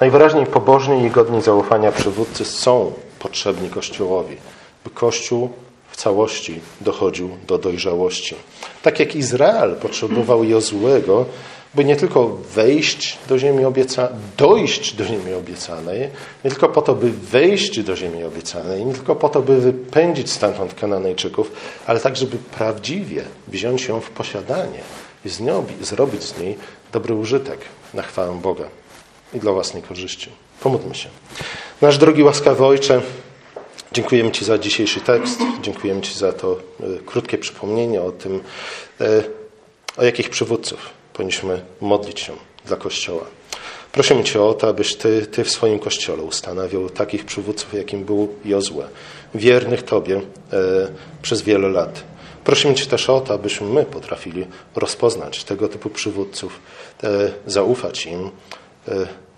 Najwyraźniej 0.00 0.46
pobożni 0.46 1.04
i 1.04 1.10
godni 1.10 1.42
zaufania 1.42 1.92
przywódcy 1.92 2.44
są 2.44 2.92
potrzebni 3.18 3.70
Kościołowi, 3.70 4.36
by 4.84 4.90
Kościół 4.90 5.50
w 5.94 5.96
całości 5.96 6.60
dochodził 6.80 7.30
do 7.46 7.58
dojrzałości. 7.58 8.34
Tak 8.82 9.00
jak 9.00 9.16
Izrael 9.16 9.76
potrzebował 9.76 10.44
Jozłego, 10.44 11.26
by 11.74 11.84
nie 11.84 11.96
tylko 11.96 12.26
wejść 12.54 13.18
do 13.28 13.38
ziemi 13.38 13.64
obiecanej, 13.64 14.18
dojść 14.36 14.94
do 14.94 15.04
ziemi 15.04 15.32
obiecanej, 15.32 16.10
nie 16.44 16.50
tylko 16.50 16.68
po 16.68 16.82
to, 16.82 16.94
by 16.94 17.10
wejść 17.10 17.82
do 17.82 17.96
ziemi 17.96 18.24
obiecanej, 18.24 18.84
nie 18.86 18.92
tylko 18.92 19.16
po 19.16 19.28
to, 19.28 19.42
by 19.42 19.60
wypędzić 19.60 20.30
stamtąd 20.30 20.74
Kananejczyków, 20.74 21.52
ale 21.86 22.00
tak, 22.00 22.16
żeby 22.16 22.36
prawdziwie 22.58 23.24
wziąć 23.48 23.88
ją 23.88 24.00
w 24.00 24.10
posiadanie 24.10 24.80
i 25.24 25.28
z 25.28 25.40
nią, 25.40 25.64
zrobić 25.80 26.22
z 26.22 26.38
niej 26.38 26.58
dobry 26.92 27.14
użytek 27.14 27.58
na 27.94 28.02
chwałę 28.02 28.40
Boga 28.42 28.64
i 29.34 29.38
dla 29.38 29.52
własnej 29.52 29.82
korzyści. 29.82 30.30
Pomódlmy 30.60 30.94
się. 30.94 31.08
Nasz 31.82 31.98
drogi 31.98 32.22
łaskawy 32.22 32.64
Ojcze, 32.64 33.00
dziękujemy 33.94 34.30
Ci 34.30 34.44
za 34.44 34.58
dzisiejszy 34.58 35.00
tekst, 35.00 35.40
dziękujemy 35.62 36.00
Ci 36.00 36.18
za 36.18 36.32
to 36.32 36.56
e, 36.80 36.84
krótkie 37.06 37.38
przypomnienie 37.38 38.02
o 38.02 38.12
tym, 38.12 38.40
e, 39.00 39.22
o 39.96 40.04
jakich 40.04 40.30
przywódców 40.30 40.90
powinniśmy 41.12 41.60
modlić 41.80 42.20
się 42.20 42.32
dla 42.66 42.76
Kościoła. 42.76 43.24
Prosimy 43.92 44.24
Cię 44.24 44.42
o 44.42 44.54
to, 44.54 44.68
abyś 44.68 44.96
Ty, 44.96 45.26
Ty 45.26 45.44
w 45.44 45.50
swoim 45.50 45.78
Kościele 45.78 46.22
ustanawiał 46.22 46.90
takich 46.90 47.24
przywódców, 47.24 47.74
jakim 47.74 48.04
był 48.04 48.34
Jozue, 48.44 48.82
wiernych 49.34 49.82
Tobie 49.82 50.16
e, 50.16 50.20
przez 51.22 51.42
wiele 51.42 51.68
lat. 51.68 52.04
Prosimy 52.44 52.74
Cię 52.74 52.86
też 52.86 53.10
o 53.10 53.20
to, 53.20 53.34
abyśmy 53.34 53.66
my 53.66 53.84
potrafili 53.84 54.46
rozpoznać 54.76 55.44
tego 55.44 55.68
typu 55.68 55.90
przywódców, 55.90 56.60
zaufać 57.46 58.06
im 58.06 58.30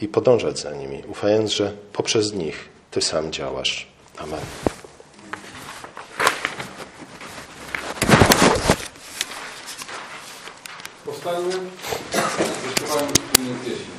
i 0.01 0.09
podążać 0.09 0.59
za 0.59 0.75
nimi, 0.75 1.03
ufając, 1.09 1.53
że 1.53 1.73
poprzez 1.93 2.33
nich 2.33 2.69
Ty 2.91 3.01
sam 3.01 3.33
działasz. 3.33 3.96
Amen. 4.19 4.41
Postaňme. 11.05 12.26